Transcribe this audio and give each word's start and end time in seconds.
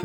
Ah, 0.00 0.04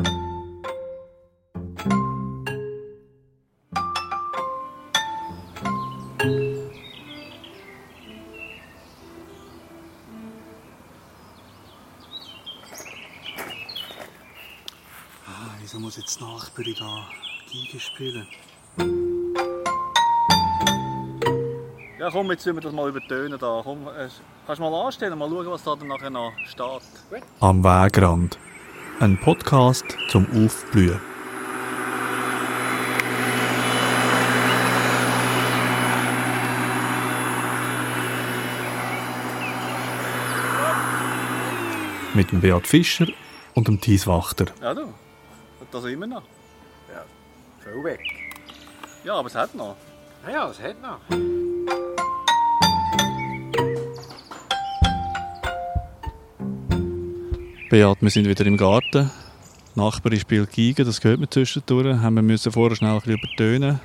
wieso 15.60 15.78
muss 15.78 15.96
jetzt 15.96 16.18
die 16.18 16.24
Nachbarin 16.24 16.74
da 16.76 17.06
Geige 17.52 17.78
spielen? 17.78 18.26
Ja, 22.00 22.10
komm, 22.10 22.30
jetzt 22.32 22.44
müssen 22.44 22.56
wir 22.56 22.62
das 22.62 22.72
mal 22.72 22.88
übertönen. 22.88 23.38
Da. 23.38 23.60
Komm, 23.62 23.86
kannst 24.46 24.58
du 24.58 24.62
mal 24.68 24.86
anstellen, 24.86 25.16
mal 25.16 25.28
schauen, 25.28 25.46
was 25.46 25.62
da 25.62 25.76
dann 25.76 25.86
nachher 25.86 26.10
noch 26.10 26.32
steht. 26.48 26.82
Am 27.38 27.62
Wegrand. 27.62 28.38
Ein 29.00 29.18
Podcast 29.18 29.84
zum 30.08 30.24
Aufblühen. 30.32 31.00
Mit 42.14 42.30
dem 42.30 42.40
Beat 42.40 42.66
Fischer 42.68 43.08
und 43.54 43.66
dem 43.66 43.80
Thies 43.80 44.06
Wachter. 44.06 44.46
Ja, 44.62 44.72
du. 44.72 44.94
Das 45.72 45.84
immer 45.86 46.06
noch. 46.06 46.22
Voll 47.64 47.82
weg. 47.82 48.00
Ja, 49.02 49.14
aber 49.14 49.26
es 49.26 49.34
hat 49.34 49.54
noch. 49.56 49.76
Ah 50.24 50.30
ja, 50.30 50.50
es 50.50 50.60
hat 50.60 50.80
noch. 50.80 51.00
Beat, 57.74 58.02
wir 58.02 58.10
sind 58.10 58.28
wieder 58.28 58.46
im 58.46 58.56
Garten. 58.56 59.10
Die 59.74 59.80
Nachbarin 59.80 60.20
spielt 60.20 60.52
Geige, 60.54 60.84
das 60.84 61.00
gehört 61.00 61.18
mir 61.18 61.28
zwischendurch. 61.28 61.98
Haben 61.98 62.14
wir 62.14 62.22
müssen 62.22 62.52
vorher 62.52 62.76
schnell 62.76 62.92
ein 62.92 63.00
bisschen 63.00 63.14
übertönen. 63.14 63.80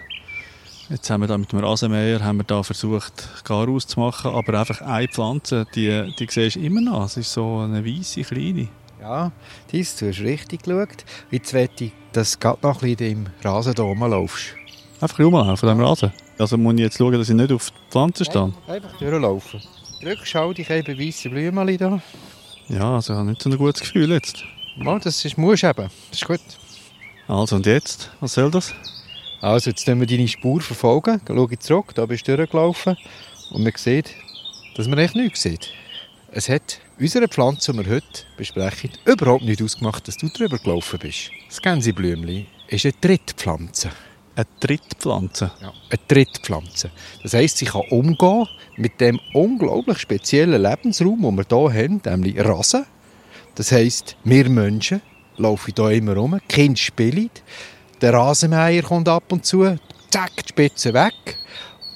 Jetzt 0.92 1.10
haben 1.10 1.22
wir 1.22 1.28
da 1.28 1.36
mit 1.40 1.52
dem 1.52 1.58
Rasenmäher 1.58 2.24
haben 2.24 2.38
wir 2.38 2.44
da 2.44 2.62
versucht, 2.62 3.44
Garaus 3.44 3.88
zu 3.88 4.00
machen, 4.00 4.30
aber 4.30 4.60
einfach 4.60 4.82
eine 4.82 5.08
Pflanze, 5.08 5.66
die, 5.74 6.14
die 6.20 6.28
siehst 6.30 6.58
du 6.58 6.60
immer 6.60 6.82
noch. 6.82 7.06
Es 7.06 7.18
ist 7.18 7.34
so 7.34 7.62
eine 7.62 7.84
weiße 7.84 8.22
kleine. 8.22 8.68
Ja, 9.02 9.32
dies, 9.72 9.96
du 9.96 10.10
hast 10.10 10.20
richtig 10.20 10.62
geschaut. 10.62 11.04
Jetzt 11.32 11.52
möchte 11.56 11.86
ich, 11.86 11.92
dass 12.12 12.34
du 12.34 12.40
gerade 12.42 12.60
noch 12.62 12.84
ein 12.84 12.96
bisschen 12.96 13.24
im 13.24 13.28
Rasen 13.44 13.74
da 13.74 13.82
rumlaufst. 13.82 14.54
Einfach 15.02 15.18
rumlaufen 15.18 15.58
von 15.58 15.68
diesem 15.68 15.84
Rasen. 15.84 16.14
Also 16.38 16.60
muss 16.60 16.76
ich 16.76 16.82
jetzt 16.82 16.98
schauen, 17.00 17.14
dass 17.14 17.30
ich 17.30 17.36
nicht 17.36 17.52
auf 17.52 17.72
die 17.72 17.92
Pflanze 17.92 18.24
stehe. 18.24 18.54
Einfach 18.68 18.96
durchlaufen. 19.00 19.64
Drück, 20.04 20.20
schau 20.26 20.54
dich 20.54 20.70
eben 20.70 21.00
weisse 21.00 21.32
Blümchen 21.32 21.78
da. 21.80 22.00
Ja, 22.70 22.96
also 22.96 23.14
ich 23.14 23.18
habe 23.18 23.30
nicht 23.30 23.42
so 23.42 23.50
ein 23.50 23.58
gutes 23.58 23.82
Gefühl 23.82 24.12
jetzt. 24.12 24.44
Mal, 24.78 25.00
das 25.00 25.26
ist, 25.26 25.38
musst 25.38 25.64
du 25.64 25.68
eben. 25.68 25.90
Das 26.12 26.22
ist 26.22 26.26
gut. 26.26 26.40
Also 27.28 27.56
und 27.56 27.66
jetzt? 27.66 28.12
Was 28.20 28.34
soll 28.34 28.52
das? 28.52 28.74
Also, 29.42 29.70
jetzt 29.70 29.86
können 29.86 30.02
wir 30.02 30.08
deine 30.08 30.28
Spur 30.28 30.62
verfolgen. 30.62 31.22
Schau 31.26 31.50
ich 31.50 31.60
zurück, 31.60 31.96
da 31.96 32.06
bist 32.06 32.28
du 32.28 32.36
durchgelaufen. 32.36 32.98
Und 33.52 33.64
man 33.64 33.74
sieht, 33.76 34.14
dass 34.76 34.88
man 34.88 35.00
echt 35.00 35.16
nichts 35.16 35.42
sieht. 35.42 35.72
Es 36.32 36.50
hat 36.50 36.80
unsere 37.00 37.28
Pflanze, 37.28 37.72
die 37.72 37.80
wir 37.80 37.96
heute 37.96 38.24
besprechen, 38.38 38.92
überhaupt 39.06 39.44
nicht 39.44 39.64
ausgemacht, 39.64 40.08
dass 40.08 40.18
du 40.18 40.28
drüber 40.30 40.60
gelaufen 40.60 41.00
bist. 41.00 41.32
Das 41.48 41.62
Gänseblümchen 41.62 42.46
ist 42.68 42.86
eine 42.86 42.94
Drittpflanze. 43.02 43.92
Eine 44.40 44.48
Drittpflanze. 44.62 45.52
Ja, 45.62 45.68
eine 45.68 46.00
Drittpflanze. 46.08 46.92
Das 47.24 47.34
heisst, 47.34 47.58
sie 47.58 47.66
kann 47.66 47.82
umgehen 47.90 48.48
mit 48.78 49.02
dem 49.02 49.20
unglaublich 49.34 49.98
speziellen 49.98 50.62
Lebensraum, 50.62 51.20
den 51.22 51.36
wir 51.36 51.72
hier 51.74 51.84
haben, 51.84 52.02
nämlich 52.06 52.40
Rasen. 52.40 52.86
Das 53.56 53.74
heisst, 53.74 54.16
wir 54.24 54.50
Menschen 54.50 55.02
laufen 55.36 55.74
hier 55.76 55.90
immer 55.90 56.16
rum, 56.16 56.40
die 56.42 56.48
Kinder 56.48 56.78
spielen, 56.78 57.30
der 58.00 58.14
Rasenmäher 58.14 58.82
kommt 58.82 59.10
ab 59.10 59.30
und 59.30 59.46
zu, 59.46 59.76
zack, 60.10 60.32
die 60.38 60.48
Spitze 60.48 60.94
weg. 60.94 61.38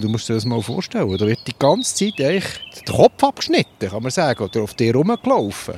Du 0.02 0.10
musst 0.10 0.28
dir 0.28 0.34
das 0.34 0.44
mal 0.44 0.62
vorstellen, 0.62 1.18
da 1.18 1.26
wird 1.26 1.48
die 1.48 1.58
ganze 1.58 1.96
Zeit 1.96 2.20
eigentlich 2.20 2.84
der 2.86 2.94
Kopf 2.94 3.24
abgeschnitten, 3.24 3.88
kann 3.90 4.03
man 4.03 4.12
sagen, 4.12 4.44
oder 4.44 4.64
auf 4.64 4.74
dir 4.74 4.94
rumgelaufen. 4.94 5.76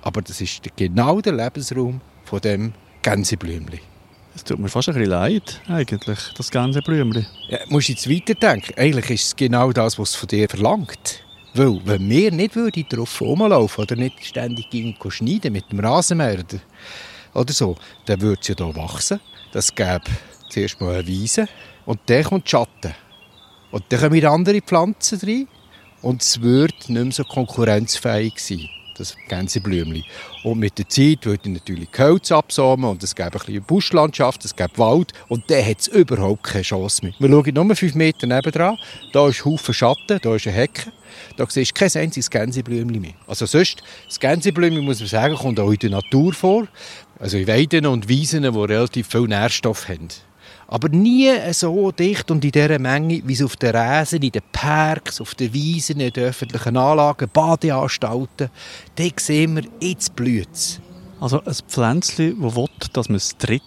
Aber 0.00 0.22
das 0.22 0.40
ist 0.40 0.62
genau 0.76 1.20
der 1.20 1.34
Lebensraum 1.34 2.00
von 2.24 2.40
dem 2.40 2.72
Gänseblümchen. 3.02 3.95
Es 4.36 4.44
tut 4.44 4.58
mir 4.58 4.68
fast 4.68 4.90
ein 4.90 4.94
bisschen 4.94 5.10
leid, 5.10 5.62
eigentlich, 5.66 6.18
das 6.36 6.50
Gänseblümchen. 6.50 7.26
Ja, 7.48 7.58
musst 7.70 7.88
jetzt 7.88 8.08
weiterdenken. 8.08 8.74
Eigentlich 8.76 9.08
ist 9.08 9.24
es 9.28 9.36
genau 9.36 9.72
das, 9.72 9.98
was 9.98 10.10
es 10.10 10.14
von 10.14 10.28
dir 10.28 10.46
verlangt. 10.46 11.24
Weil, 11.54 11.80
wenn 11.86 12.10
wir 12.10 12.30
nicht 12.30 12.54
würden 12.54 12.84
drauf 12.86 13.18
rumlaufen 13.22 13.84
oder 13.84 13.96
nicht 13.96 14.22
ständig 14.22 14.66
schneiden 15.08 15.54
mit 15.54 15.72
dem 15.72 15.80
Rasenmäher 15.80 16.44
oder, 17.32 17.52
so, 17.54 17.76
dann 18.04 18.20
würde 18.20 18.38
es 18.42 18.48
ja 18.48 18.54
hier 18.58 18.76
wachsen. 18.76 19.20
Das 19.52 19.74
gäbe 19.74 20.04
zuerst 20.50 20.78
mal 20.82 20.96
eine 20.96 21.06
Wiese 21.06 21.48
und 21.86 22.00
dann 22.04 22.24
kommt 22.24 22.50
Schatten. 22.50 22.94
Und 23.70 23.84
dann 23.88 24.00
kommen 24.00 24.24
andere 24.26 24.60
Pflanzen 24.60 25.18
rein 25.22 25.48
und 26.02 26.20
es 26.20 26.42
würde 26.42 26.74
nicht 26.88 26.90
mehr 26.90 27.10
so 27.10 27.24
konkurrenzfähig 27.24 28.34
sein, 28.36 28.68
das 28.98 29.16
Gänseblümchen. 29.28 30.04
Und 30.44 30.58
mit 30.58 30.78
der 30.78 30.88
Zeit 30.88 31.24
würde 31.26 31.50
natürlich 31.50 31.88
Holz 31.98 32.32
absamen 32.32 32.90
und 32.90 33.02
es 33.02 33.14
gäbe 33.14 33.32
ein 33.32 33.46
bisschen 33.46 33.62
Buschlandschaft, 33.62 34.44
es 34.44 34.54
gäbe 34.54 34.76
Wald 34.76 35.12
und 35.28 35.50
dann 35.50 35.64
hat 35.64 35.80
es 35.80 35.88
überhaupt 35.88 36.44
keine 36.44 36.62
Chance 36.62 37.04
mehr. 37.04 37.14
Wir 37.18 37.28
schauen 37.28 37.54
nur 37.54 37.76
fünf 37.76 37.94
Meter 37.94 38.26
nebendran, 38.26 38.78
da 39.12 39.28
ist 39.28 39.40
ein 39.40 39.52
Haufen 39.52 39.74
Schatten, 39.74 40.18
da 40.22 40.34
ist 40.34 40.46
eine 40.46 40.56
Hecke, 40.56 40.92
da 41.36 41.46
siehst 41.48 41.72
du 41.72 41.80
kein 41.80 42.02
einziges 42.02 42.30
Gänseblümchen 42.30 43.00
mehr. 43.00 43.14
Also 43.26 43.46
sonst, 43.46 43.82
das 44.06 44.20
Gänseblümchen, 44.20 44.84
muss 44.84 45.00
man 45.00 45.08
sagen, 45.08 45.34
kommt 45.36 45.60
auch 45.60 45.70
in 45.70 45.78
der 45.78 45.90
Natur 45.90 46.32
vor, 46.32 46.68
also 47.18 47.36
in 47.36 47.46
Weiden 47.46 47.86
und 47.86 48.08
Wiesen, 48.08 48.42
die 48.42 48.48
relativ 48.48 49.08
viel 49.08 49.22
Nährstoff 49.22 49.88
haben. 49.88 50.08
Aber 50.68 50.88
nie 50.88 51.30
so 51.52 51.92
dicht 51.92 52.30
und 52.30 52.44
in 52.44 52.50
dieser 52.50 52.78
Menge, 52.78 53.22
wie 53.24 53.32
es 53.32 53.42
auf 53.42 53.56
den 53.56 53.74
Rasen, 53.74 54.22
in 54.22 54.32
den 54.32 54.42
Parks, 54.50 55.20
auf 55.20 55.34
den 55.34 55.52
Wiesen, 55.52 56.00
in 56.00 56.12
den 56.12 56.24
öffentlichen 56.24 56.76
Anlagen, 56.76 57.30
Badeanstalten. 57.32 58.50
Dort 58.96 59.20
sehen 59.20 59.56
wir, 59.56 59.64
jetzt 59.80 60.16
blüht 60.16 60.48
es. 60.52 60.80
Also 61.20 61.40
ein 61.42 61.54
Pflänzchen, 61.68 62.42
das 62.42 62.56
will, 62.56 62.66
dass 62.92 63.08
man 63.08 63.16
es 63.16 63.36
tritt, 63.38 63.62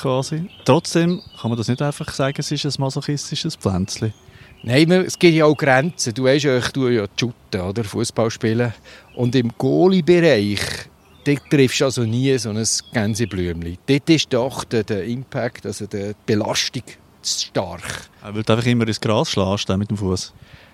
quasi. 0.00 0.48
Trotzdem 0.64 1.20
kann 1.40 1.50
man 1.50 1.58
das 1.58 1.68
nicht 1.68 1.82
einfach 1.82 2.12
sagen, 2.12 2.36
es 2.38 2.50
ist 2.50 2.64
ein 2.64 2.72
masochistisches 2.78 3.56
Pflänzchen. 3.56 4.14
Nein, 4.62 4.90
es 4.92 5.18
gibt 5.18 5.34
ja 5.34 5.44
auch 5.44 5.56
Grenzen. 5.56 6.14
Du 6.14 6.24
weißt 6.24 6.44
ja, 6.44 6.56
ich 6.56 6.68
tue 6.68 6.92
ja 6.92 7.04
shooten, 7.20 7.60
oder? 7.60 7.84
Fußball 7.84 8.30
spielen. 8.30 8.72
Und 9.14 9.34
im 9.34 9.52
Goalie-Bereich, 9.58 10.88
dort 11.24 11.50
triffst 11.50 11.80
du 11.80 11.84
also 11.84 12.02
nie 12.02 12.36
so 12.38 12.50
ein 12.50 12.64
Gänseblümchen. 12.92 13.78
Dort 13.86 14.10
ist 14.10 14.32
doch 14.32 14.64
der, 14.64 14.84
der 14.84 15.04
Impact, 15.04 15.66
also 15.66 15.86
die 15.86 16.12
Belastung 16.26 16.82
zu 17.22 17.46
stark. 17.46 18.08
Er 18.22 18.34
will 18.34 18.44
einfach 18.46 18.66
immer 18.66 18.86
ins 18.86 19.00
Gras 19.00 19.30
schlagen 19.30 19.78
mit 19.78 19.90
dem 19.90 19.96
Fuß. 19.96 20.32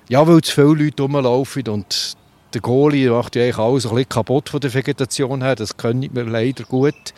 Ja, 0.08 0.26
weil 0.26 0.40
zu 0.42 0.54
viele 0.54 0.84
Leute 0.84 1.02
rumlaufen 1.02 1.68
und 1.68 2.16
der 2.52 2.60
Goalie 2.60 3.10
macht 3.10 3.36
ja 3.36 3.42
eigentlich 3.42 3.58
alles 3.58 3.86
ein 3.86 3.90
bisschen 3.90 4.08
kaputt 4.08 4.48
von 4.48 4.60
der 4.60 4.74
Vegetation 4.74 5.42
her. 5.42 5.54
Das 5.54 5.76
können 5.76 6.08
wir 6.12 6.24
leider 6.24 6.64
gut. 6.64 7.14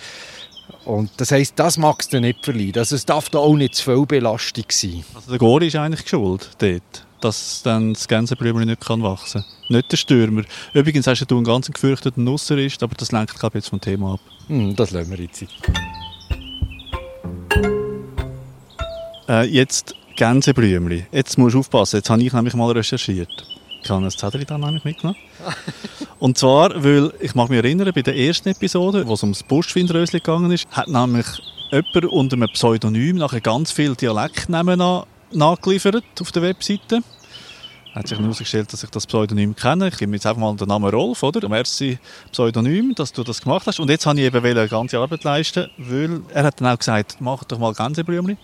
Und 0.85 1.11
das 1.17 1.31
heisst, 1.31 1.59
das 1.59 1.79
mag 1.79 2.01
es 2.01 2.09
dann 2.09 2.23
nicht 2.23 2.45
verlieren. 2.45 2.79
Also 2.79 2.97
es 2.97 3.07
darf 3.07 3.31
da 3.31 3.39
auch 3.39 3.55
nicht 3.55 3.75
zu 3.75 3.85
viel 3.85 4.07
Belastung 4.07 4.65
sein. 4.71 5.05
Also 5.15 5.31
der 5.31 5.39
Gori 5.39 5.69
ist 5.69 5.77
eigentlich 5.77 6.09
schuld 6.09 6.51
dort, 6.59 7.07
dass 7.25 7.63
dann 7.63 7.95
das 7.95 8.09
Gänseblümchen 8.09 8.67
nicht 8.67 8.81
kann 8.81 9.03
wachsen 9.03 9.43
kann. 9.43 9.77
Nicht 9.77 9.93
der 9.93 9.97
Stürmer. 9.97 10.43
Übrigens 10.75 11.07
hast 11.07 11.25
du 11.27 11.37
einen 11.37 11.45
ganz 11.45 11.71
gefürchteten 11.71 12.25
Nusserist, 12.25 12.83
aber 12.83 12.95
das 12.95 13.13
lenkt 13.13 13.39
glaube 13.39 13.59
ich 13.59 13.65
jetzt 13.65 13.71
vom 13.71 13.81
Thema 13.81 14.15
ab. 14.15 14.21
Hm, 14.49 14.77
das 14.77 14.91
lassen 14.91 15.11
wir 15.11 15.19
jetzt. 15.19 15.45
Äh, 19.29 19.47
jetzt 19.47 19.95
Gänseblümchen. 20.17 21.07
Jetzt 21.13 21.39
musst 21.39 21.55
du 21.55 21.61
aufpassen, 21.61 21.97
jetzt 21.97 22.11
habe 22.11 22.23
ich 22.23 22.33
nämlich 22.33 22.55
mal 22.55 22.71
recherchiert. 22.73 23.47
Ich 23.83 23.91
habe 23.91 24.05
ein 24.05 24.11
Zettel 24.11 24.45
da 24.45 24.59
nämlich 24.59 24.85
mitgenommen. 24.85 25.19
Und 26.19 26.39
zwar, 26.39 26.85
weil 26.85 27.13
ich 27.21 27.35
mag 27.35 27.49
mich 27.49 27.59
erinnern, 27.59 27.91
bei 27.93 28.03
der 28.03 28.17
ersten 28.17 28.51
Episode, 28.51 29.07
wo 29.07 29.15
es 29.15 29.23
ums 29.23 29.43
Buschwindröschen 29.43 30.21
gegangen 30.21 30.53
ist, 30.53 30.69
hat 30.71 30.87
nämlich 30.87 31.27
jemand 31.73 32.05
unter 32.13 32.37
einem 32.37 32.49
Pseudonym 32.51 33.17
nachher 33.17 33.41
ganz 33.41 33.73
viele 33.73 33.97
Dialektnamen 33.97 34.79
na 34.79 35.05
nachgeliefert 35.33 36.05
auf 36.21 36.31
der 36.31 36.43
Webseite. 36.43 37.01
Hat 37.95 38.09
sich 38.09 38.19
herausgestellt, 38.19 38.73
dass 38.73 38.83
ich 38.83 38.91
das 38.91 39.07
Pseudonym 39.07 39.55
kenne. 39.55 39.89
Ich 39.89 39.99
gebe 39.99 40.13
jetzt 40.15 40.25
einfach 40.25 40.41
mal 40.41 40.57
den 40.57 40.69
Namen 40.69 40.91
Rolf, 40.91 41.23
oder? 41.23 41.47
Merci 41.49 41.99
Pseudonym, 42.31 42.95
dass 42.95 43.13
du 43.13 43.23
das 43.23 43.43
gemacht 43.43 43.67
hast. 43.67 43.81
Und 43.81 43.91
jetzt 43.91 44.07
habe 44.07 44.19
ich 44.19 44.25
eben 44.25 44.45
eine 44.45 44.67
ganze 44.67 44.99
Arbeit 44.99 45.25
leisten, 45.25 45.69
weil 45.77 46.23
er 46.33 46.45
hat 46.45 46.61
dann 46.61 46.69
auch 46.69 46.79
gesagt, 46.79 47.17
mach 47.21 47.45
doch 47.45 47.59
mal 47.59 47.75
Gänseblümchen. 47.75 48.39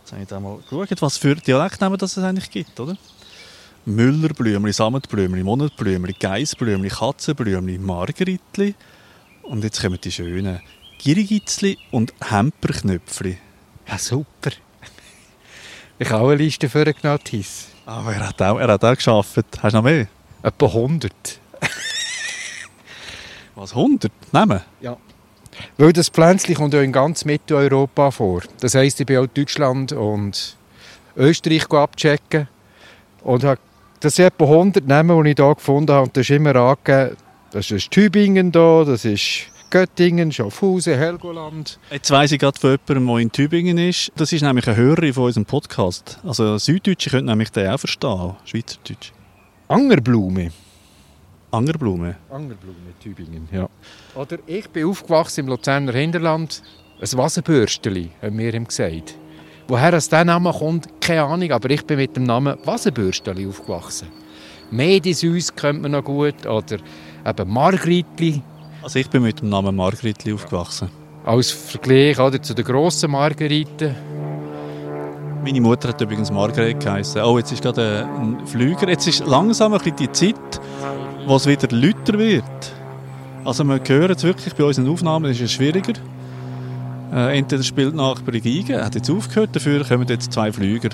Jetzt 0.00 0.12
habe 0.12 0.22
ich 0.22 0.28
da 0.28 0.40
mal 0.40 0.58
geschaut, 0.58 1.02
was 1.02 1.18
für 1.18 1.34
Dialektnamen 1.34 1.98
das 1.98 2.16
es 2.16 2.24
eigentlich 2.24 2.50
gibt, 2.50 2.80
oder? 2.80 2.96
Müllerblümli, 3.84 4.72
Sammetblümli, 4.72 5.42
Monatblümli, 5.42 6.14
Geissblümli, 6.18 6.88
Katzenblümli, 6.88 7.78
Margeritli. 7.78 8.74
Und 9.42 9.64
jetzt 9.64 9.82
kommen 9.82 9.98
die 10.02 10.12
schönen 10.12 10.60
Girigitzli 10.98 11.78
und 11.90 12.14
Hemperknöpfli. 12.20 13.38
Ja, 13.88 13.98
super. 13.98 14.50
Ich 15.98 16.08
habe 16.08 16.24
auch 16.24 16.28
eine 16.28 16.36
Liste 16.36 16.70
für 16.70 16.94
Thies. 17.22 17.69
Aber 17.86 18.12
er 18.12 18.28
hat 18.28 18.40
auch, 18.42 18.58
er 18.58 18.68
hat 18.68 18.84
auch 18.84 18.94
geschafft. 18.94 19.44
Hast 19.62 19.72
du 19.72 19.76
noch 19.76 19.84
mehr? 19.84 20.06
Etwa 20.42 20.66
100. 20.66 21.12
Was, 23.54 23.72
100 23.72 24.10
Namen? 24.32 24.60
Ja. 24.80 24.96
Weil 25.76 25.92
das 25.92 26.08
Pflänzchen 26.08 26.54
kommt 26.54 26.74
ja 26.74 26.80
in 26.80 26.92
ganz 26.92 27.24
Mitteleuropa 27.24 28.10
vor. 28.10 28.42
Das 28.60 28.74
heisst, 28.74 29.00
ich 29.00 29.06
bin 29.06 29.18
auch 29.18 29.26
Deutschland 29.26 29.92
und 29.92 30.56
Österreich 31.16 31.70
abchecken 31.70 32.48
und 33.22 33.44
habe 33.44 33.60
das 34.00 34.16
sind 34.16 34.26
etwa 34.26 34.44
100 34.44 34.86
Namen, 34.86 35.24
die 35.24 35.30
ich 35.30 35.36
hier 35.36 35.54
gefunden 35.54 35.92
habe. 35.92 36.04
Und 36.04 36.16
das 36.16 36.22
ist 36.22 36.30
immer 36.30 36.56
angegeben, 36.56 37.16
das 37.50 37.70
ist 37.70 37.90
Tübingen 37.90 38.50
da, 38.50 38.84
das 38.84 39.04
ist 39.04 39.42
Göttingen, 39.70 40.32
Schaffhausen, 40.32 40.98
Helgoland. 40.98 41.78
Jetzt 41.92 42.10
weiss 42.10 42.32
ich 42.32 42.40
gerade 42.40 42.58
von 42.58 42.70
jemandem, 42.88 43.06
der 43.06 43.16
in 43.18 43.32
Tübingen 43.32 43.78
ist. 43.78 44.10
Das 44.16 44.32
ist 44.32 44.42
nämlich 44.42 44.66
eine 44.66 44.76
Hörerin 44.76 45.14
von 45.14 45.24
unserem 45.24 45.44
Podcast. 45.44 46.18
Also 46.24 46.58
Süddeutsche 46.58 47.10
können 47.10 47.26
nämlich 47.26 47.50
den 47.50 47.70
auch 47.70 47.78
verstehen, 47.78 48.34
Schweizerdeutsch. 48.44 49.12
Angerblume. 49.68 50.50
Angerblume? 51.52 52.16
Angerblume, 52.30 52.94
Tübingen, 53.00 53.48
ja. 53.52 53.68
Oder 54.16 54.38
ich 54.46 54.68
bin 54.70 54.86
aufgewachsen 54.86 55.40
im 55.40 55.48
Luzerner 55.48 55.92
Hinterland. 55.92 56.62
Ein 57.00 57.18
Wasserbürsteli, 57.18 58.10
haben 58.20 58.38
wir 58.38 58.52
ihm 58.52 58.66
gesagt. 58.66 59.14
Woher 59.68 59.96
aus 59.96 60.08
dieser 60.08 60.24
Name 60.24 60.52
kommt, 60.52 61.00
keine 61.00 61.22
Ahnung, 61.22 61.52
aber 61.52 61.70
ich 61.70 61.86
bin 61.86 61.96
mit 61.96 62.16
dem 62.16 62.24
Namen 62.24 62.58
Wasserbürsteli 62.64 63.46
aufgewachsen. 63.46 64.08
Medisüß 64.72 65.54
kennt 65.54 65.82
man 65.82 65.92
noch 65.92 66.04
gut, 66.04 66.44
oder 66.44 66.78
eben 67.24 67.52
Margritli. 67.52 68.42
Also 68.82 68.98
ich 68.98 69.10
bin 69.10 69.22
mit 69.22 69.40
dem 69.40 69.50
Namen 69.50 69.76
Margritli 69.76 70.32
aufgewachsen. 70.32 70.88
Als 71.24 71.50
Vergleich 71.50 72.18
oder, 72.18 72.40
zu 72.40 72.54
den 72.54 72.64
grossen 72.64 73.10
Margeriten. 73.10 73.94
Meine 75.44 75.60
Mutter 75.60 75.88
hat 75.90 76.00
übrigens 76.00 76.30
Margret 76.30 76.80
geheißen. 76.80 77.22
Oh, 77.22 77.38
jetzt 77.38 77.52
ist 77.52 77.62
gerade 77.62 78.06
ein 78.18 78.46
Flüger. 78.46 78.88
Jetzt 78.88 79.06
ist 79.06 79.26
langsam 79.26 79.72
ein 79.72 79.78
bisschen 79.78 79.96
die 79.96 80.12
Zeit, 80.12 80.60
wo 81.26 81.36
es 81.36 81.46
wieder 81.46 81.68
lauter 81.70 82.18
wird. 82.18 82.72
Also 83.44 83.64
wir 83.64 83.80
hören 83.86 84.12
es 84.16 84.22
wirklich 84.22 84.54
bei 84.54 84.64
unseren 84.64 84.88
Aufnahmen, 84.88 85.30
ist 85.30 85.40
es 85.40 85.52
schwieriger. 85.52 85.94
Äh, 87.12 87.38
entweder 87.38 87.62
spielt 87.62 87.92
die 87.92 87.96
Nachbarin 87.96 88.42
Geige, 88.42 88.84
hat 88.84 88.94
jetzt 88.94 89.10
aufgehört, 89.10 89.50
dafür 89.56 89.84
kommen 89.84 90.06
jetzt 90.08 90.32
zwei 90.32 90.52
Flüger. 90.52 90.90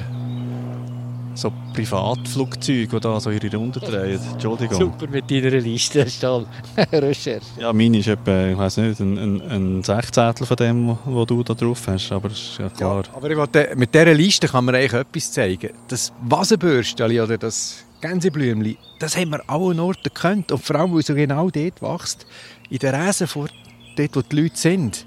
So 1.36 1.52
Privatflugzeuge, 1.74 2.86
die 2.86 3.00
da 3.00 3.20
so 3.20 3.30
ihre 3.30 3.54
Runde 3.54 3.78
drehen. 3.78 4.18
Entschuldigung. 4.32 4.78
Super 4.78 5.06
mit 5.06 5.30
deiner 5.30 5.50
Liste, 5.50 6.08
Stahl. 6.08 6.46
Recherche. 6.92 7.42
Ja, 7.60 7.74
meine 7.74 7.98
ist 7.98 8.08
etwa, 8.08 8.48
ich 8.48 8.56
weiß 8.56 8.78
nicht, 8.78 9.00
ein, 9.00 9.18
ein, 9.18 9.42
ein 9.42 9.82
Sechzehntel 9.82 10.46
von 10.46 10.56
dem, 10.56 10.98
was 11.04 11.26
du 11.26 11.42
da 11.42 11.52
drauf 11.52 11.86
hast, 11.88 12.10
aber 12.10 12.30
das 12.30 12.38
ist 12.38 12.58
ja 12.58 12.70
klar. 12.70 13.04
Ja, 13.04 13.14
aber 13.14 13.30
ich 13.30 13.36
wollte, 13.36 13.70
mit 13.76 13.94
dieser 13.94 14.14
Liste 14.14 14.48
kann 14.48 14.64
man 14.64 14.76
eigentlich 14.76 14.94
etwas 14.94 15.30
zeigen. 15.30 15.70
Das 15.88 16.10
Wasserbürstchen 16.22 17.20
oder 17.20 17.36
das 17.36 17.84
Gänseblümchen, 18.00 18.78
das 18.98 19.14
haben 19.14 19.30
wir 19.30 19.40
an 19.40 19.60
allen 19.62 19.80
Orten 19.80 20.04
gekannt. 20.04 20.50
Und 20.52 20.64
vor 20.64 20.76
allem, 20.76 20.92
weil 20.92 21.00
es 21.00 21.06
so 21.06 21.14
genau 21.14 21.50
dort 21.50 21.82
wächst, 21.82 22.26
in 22.70 22.78
der 22.78 22.94
Räsenfurt, 22.94 23.52
dort, 23.96 24.16
wo 24.16 24.22
die 24.22 24.40
Leute 24.40 24.56
sind. 24.56 25.06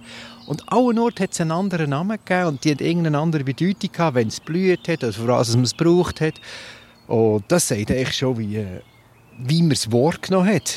Und 0.49 0.73
allen 0.73 0.97
Orten 0.97 1.21
hat 1.21 1.31
es 1.31 1.41
einen 1.41 1.51
anderen 1.51 1.91
Namen 1.91 2.17
gegeben 2.25 2.47
und 2.47 2.63
die 2.63 2.71
hat 2.71 2.81
irgendeine 2.81 3.19
andere 3.19 3.43
Bedeutung 3.43 3.91
gehabt, 3.91 4.15
wenn 4.15 4.29
es 4.29 4.39
blüht 4.39 4.87
hat 4.87 5.03
oder 5.03 5.13
für 5.13 5.27
was 5.27 5.53
man 5.53 5.63
es 5.63 5.77
gebraucht 5.77 6.21
hat. 6.21 6.41
Und 7.05 7.43
das 7.49 7.67
sagt 7.67 7.91
eigentlich 7.91 8.13
schon, 8.13 8.35
wie, 8.39 8.65
wie 9.37 9.61
man 9.61 9.73
es 9.73 9.91
wahrgenommen 9.91 10.55
hat. 10.55 10.75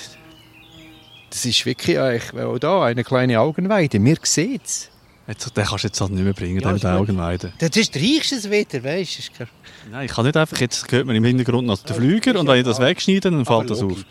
Das 1.30 1.46
ist 1.46 1.64
wirklich 1.64 1.98
eigentlich, 1.98 2.34
auch 2.34 2.58
da 2.58 2.84
eine 2.84 3.02
kleine 3.02 3.40
Augenweide. 3.40 4.04
Wir 4.04 4.16
sehen 4.24 4.60
es. 4.62 4.90
Jetzt, 5.26 5.56
den 5.56 5.64
kannst 5.64 5.84
du 5.84 5.88
jetzt 5.88 6.00
halt 6.02 6.10
nicht 6.10 6.22
mehr 6.24 6.34
bringen, 6.34 6.60
Ja, 6.60 6.74
den. 6.74 6.86
Augenweiden. 6.90 7.54
Das 7.58 7.74
ist 7.74 7.96
reichstes 7.96 8.50
wieder, 8.50 8.84
weißt 8.84 9.30
du? 9.38 9.44
Nein, 9.90 10.04
ich 10.04 10.12
kann 10.12 10.26
nicht 10.26 10.36
einfach, 10.36 10.60
jetzt 10.60 10.92
hört 10.92 11.06
man 11.06 11.16
im 11.16 11.24
Hintergrund 11.24 11.66
noch 11.66 11.78
den 11.78 11.96
Flüger 11.96 12.38
und 12.38 12.46
wenn 12.46 12.58
ich 12.58 12.66
das 12.66 12.78
wegschneide, 12.78 13.30
dann 13.30 13.46
fällt 13.46 13.70
das 13.70 13.82
auf. 13.82 14.04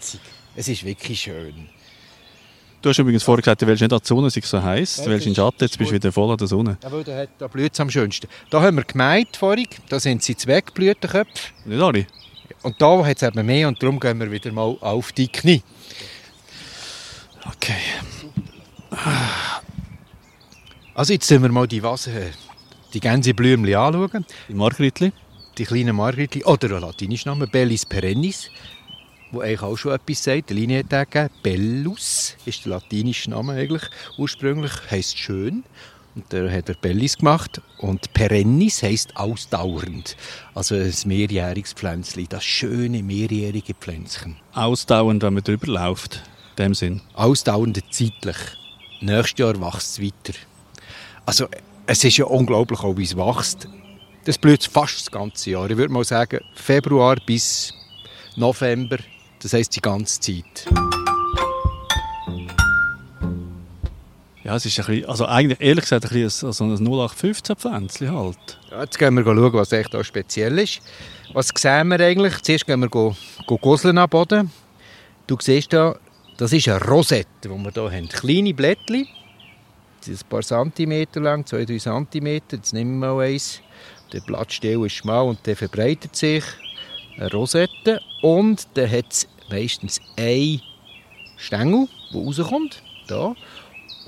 Es 0.55 0.67
ist 0.67 0.83
wirklich 0.83 1.21
schön. 1.21 1.69
Du 2.81 2.89
hast 2.89 2.97
übrigens 2.97 3.21
vorher 3.21 3.43
gesagt, 3.43 3.61
du 3.61 3.67
willst 3.67 3.81
nicht 3.81 3.93
an 3.93 3.99
die 3.99 4.07
Sonne, 4.07 4.27
es 4.27 4.33
so 4.33 4.61
heiß, 4.61 5.03
du 5.03 5.11
willst 5.11 5.27
in 5.27 5.33
den 5.33 5.35
Schatten, 5.35 5.57
jetzt 5.59 5.77
bist 5.77 5.91
du 5.91 5.95
wieder 5.95 6.11
voll 6.11 6.31
an 6.31 6.37
der 6.37 6.47
Sonne. 6.47 6.77
Ja, 6.81 6.91
weil 6.91 7.27
da, 7.37 7.47
blüht 7.47 7.73
es 7.73 7.79
am 7.79 7.91
schönsten. 7.91 8.27
Da 8.49 8.59
haben 8.61 8.77
wir 8.77 8.83
gemeint 8.83 9.37
vorhin, 9.37 9.67
da 9.87 9.99
sind 9.99 10.23
sie 10.23 10.35
Zweckblütenköpfe. 10.35 11.53
Nicht 11.65 11.81
alle? 11.81 12.07
Und 12.63 12.81
da 12.81 13.05
hat 13.05 13.17
es 13.17 13.23
eben 13.23 13.45
mehr 13.45 13.67
und 13.67 13.81
darum 13.81 13.99
gehen 13.99 14.19
wir 14.19 14.31
wieder 14.31 14.51
mal 14.51 14.75
auf 14.81 15.11
die 15.11 15.27
Knie. 15.27 15.61
Okay. 17.45 17.77
Also 20.95 21.13
jetzt 21.13 21.27
sehen 21.27 21.43
wir 21.43 21.51
mal 21.51 21.67
die 21.67 21.83
Vase, 21.83 22.31
die 22.93 22.99
Gänseblümchen 22.99 23.75
anschauen. 23.75 24.25
Die 24.47 24.53
Margritli. 24.55 25.11
Die 25.57 25.65
kleinen 25.65 25.95
Margritli, 25.95 26.43
oder 26.45 26.67
der 26.67 26.79
latinische 26.79 27.27
Name 27.29 27.45
Bellis 27.45 27.85
perennis, 27.85 28.49
wo 29.31 29.41
eigentlich 29.41 29.61
auch 29.61 29.77
schon 29.77 29.93
etwas 29.93 30.23
sagt. 30.23 30.49
Die 30.49 30.53
Linie 30.53 30.79
hat 30.79 31.11
gegeben. 31.11 31.33
Bellus 31.43 32.35
ist 32.45 32.65
der 32.65 32.71
latinische 32.71 33.29
Name 33.29 33.53
eigentlich. 33.53 33.83
Ursprünglich 34.17 34.71
heisst 34.89 35.17
schön. 35.17 35.63
Und 36.13 36.31
der 36.33 36.51
hat 36.51 36.67
er 36.67 36.75
Bellis 36.75 37.17
gemacht. 37.17 37.61
Und 37.77 38.13
perennis 38.13 38.83
heisst 38.83 39.15
ausdauernd. 39.15 40.17
Also 40.53 40.75
ein 40.75 40.93
mehrjähriges 41.05 41.73
Pflänzchen. 41.73 42.27
Das 42.29 42.43
schöne 42.43 43.01
mehrjährige 43.01 43.73
Pflänzchen. 43.73 44.37
Ausdauernd, 44.53 45.23
wenn 45.23 45.33
man 45.33 45.43
drüber 45.43 45.67
läuft. 45.67 46.21
In 46.57 46.63
dem 46.63 46.73
Sinn. 46.73 47.01
Ausdauernd 47.13 47.81
zeitlich. 47.91 48.37
Nächstes 48.99 49.39
Jahr 49.39 49.59
wächst 49.61 49.99
es 49.99 50.01
weiter. 50.01 50.37
Also 51.25 51.47
es 51.87 52.03
ist 52.03 52.17
ja 52.17 52.25
unglaublich, 52.25 52.81
auch 52.81 52.97
wie 52.97 53.03
es 53.03 53.15
wächst. 53.15 53.67
Das 54.25 54.37
blüht 54.37 54.63
fast 54.63 54.99
das 54.99 55.11
ganze 55.11 55.51
Jahr. 55.51 55.69
Ich 55.69 55.77
würde 55.77 55.91
mal 55.91 56.03
sagen, 56.03 56.41
Februar 56.53 57.15
bis 57.25 57.73
November, 58.35 58.97
das 59.41 59.53
heisst 59.53 59.75
die 59.75 59.81
ganze 59.81 60.19
Zeit. 60.19 60.67
Ja, 64.43 64.55
es 64.55 64.65
ist 64.65 64.79
ein 64.79 64.85
bisschen, 64.85 65.05
also 65.05 65.25
eigentlich 65.25 65.61
ehrlich 65.61 65.83
gesagt 65.83 66.05
ein, 66.05 66.09
bisschen 66.09 66.49
ein, 66.49 66.53
so 66.53 66.63
ein 66.63 66.77
0815-Pflänzchen 66.77 68.11
halt. 68.11 68.59
Ja, 68.71 68.81
jetzt 68.81 68.97
gehen 68.97 69.13
wir 69.15 69.23
schauen, 69.23 69.53
was 69.53 69.71
echt 69.71 69.93
da 69.93 70.03
speziell 70.03 70.57
ist. 70.59 70.81
Was 71.33 71.49
sehen 71.55 71.87
wir 71.89 71.99
eigentlich? 71.99 72.41
Zuerst 72.41 72.65
gehen 72.65 72.79
wir 72.79 72.89
go, 72.89 73.15
go 73.47 73.57
Gosseln 73.57 73.97
am 73.97 74.09
Boden. 74.09 74.51
Du 75.27 75.37
siehst 75.39 75.71
da, 75.73 75.95
das 76.37 76.53
ist 76.53 76.67
eine 76.67 76.81
Rosette, 76.81 77.29
die 77.43 77.49
wir 77.49 77.71
hier 77.71 77.91
haben. 77.91 78.09
Kleine 78.09 78.53
Blättchen, 78.53 79.07
sind 80.01 80.21
ein 80.23 80.29
paar 80.29 80.41
Zentimeter 80.41 81.19
lang, 81.19 81.45
zwei, 81.45 81.63
drei 81.65 81.77
Zentimeter. 81.77 82.57
Jetzt 82.57 82.73
nehmen 82.73 82.99
wir 82.99 83.13
mal 83.13 83.25
eins. 83.25 83.61
Der 84.11 84.21
Blattstiel 84.21 84.85
ist 84.85 84.93
schmal 84.93 85.27
und 85.27 85.45
der 85.45 85.55
verbreitet 85.55 86.15
sich. 86.15 86.43
Eine 87.21 87.31
Rosette. 87.33 88.01
Und 88.23 88.67
dann 88.73 88.89
hat 88.89 89.11
es 89.11 89.27
meistens 89.49 90.01
ein 90.17 90.59
Stängel, 91.37 91.87
der 92.11 92.21
rauskommt. 92.21 92.81
Da. 93.07 93.35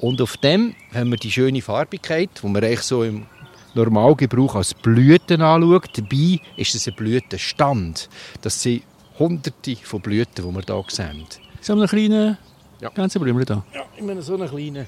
Und 0.02 0.20
auf 0.20 0.36
dem 0.38 0.74
haben 0.94 1.12
wir 1.12 1.18
die 1.18 1.32
schöne 1.32 1.62
Farbigkeit, 1.62 2.32
die 2.42 2.48
man 2.48 2.64
eigentlich 2.64 2.82
so 2.82 3.04
im 3.04 3.28
Normalgebrauch 3.76 4.56
als 4.56 4.74
Blüten 4.74 5.42
anschaut. 5.44 5.90
Dabei 5.96 6.40
ist 6.58 6.74
es 6.74 6.88
ein 6.88 6.96
Blütenstand. 6.96 8.10
Das 8.42 8.62
sind 8.62 8.82
hunderte 9.20 9.76
von 9.76 10.02
Blüten, 10.02 10.34
die 10.36 10.44
wir 10.56 10.64
hier 10.66 10.84
sehen. 10.88 11.06
Haben 11.06 11.28
wir 11.68 11.74
einen 11.74 11.88
kleinen 11.88 12.38
Ja. 12.82 12.90
Gänseblümchen 12.90 13.46
da. 13.46 13.64
Ja, 13.74 13.86
immer 13.96 14.20
so 14.24 14.34
einen 14.34 14.50
kleinen. 14.50 14.88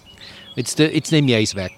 Jetzt, 0.56 0.80
äh, 0.80 0.90
jetzt 0.90 1.12
nehme 1.12 1.30
ich 1.30 1.38
eins 1.38 1.56
weg. 1.56 1.74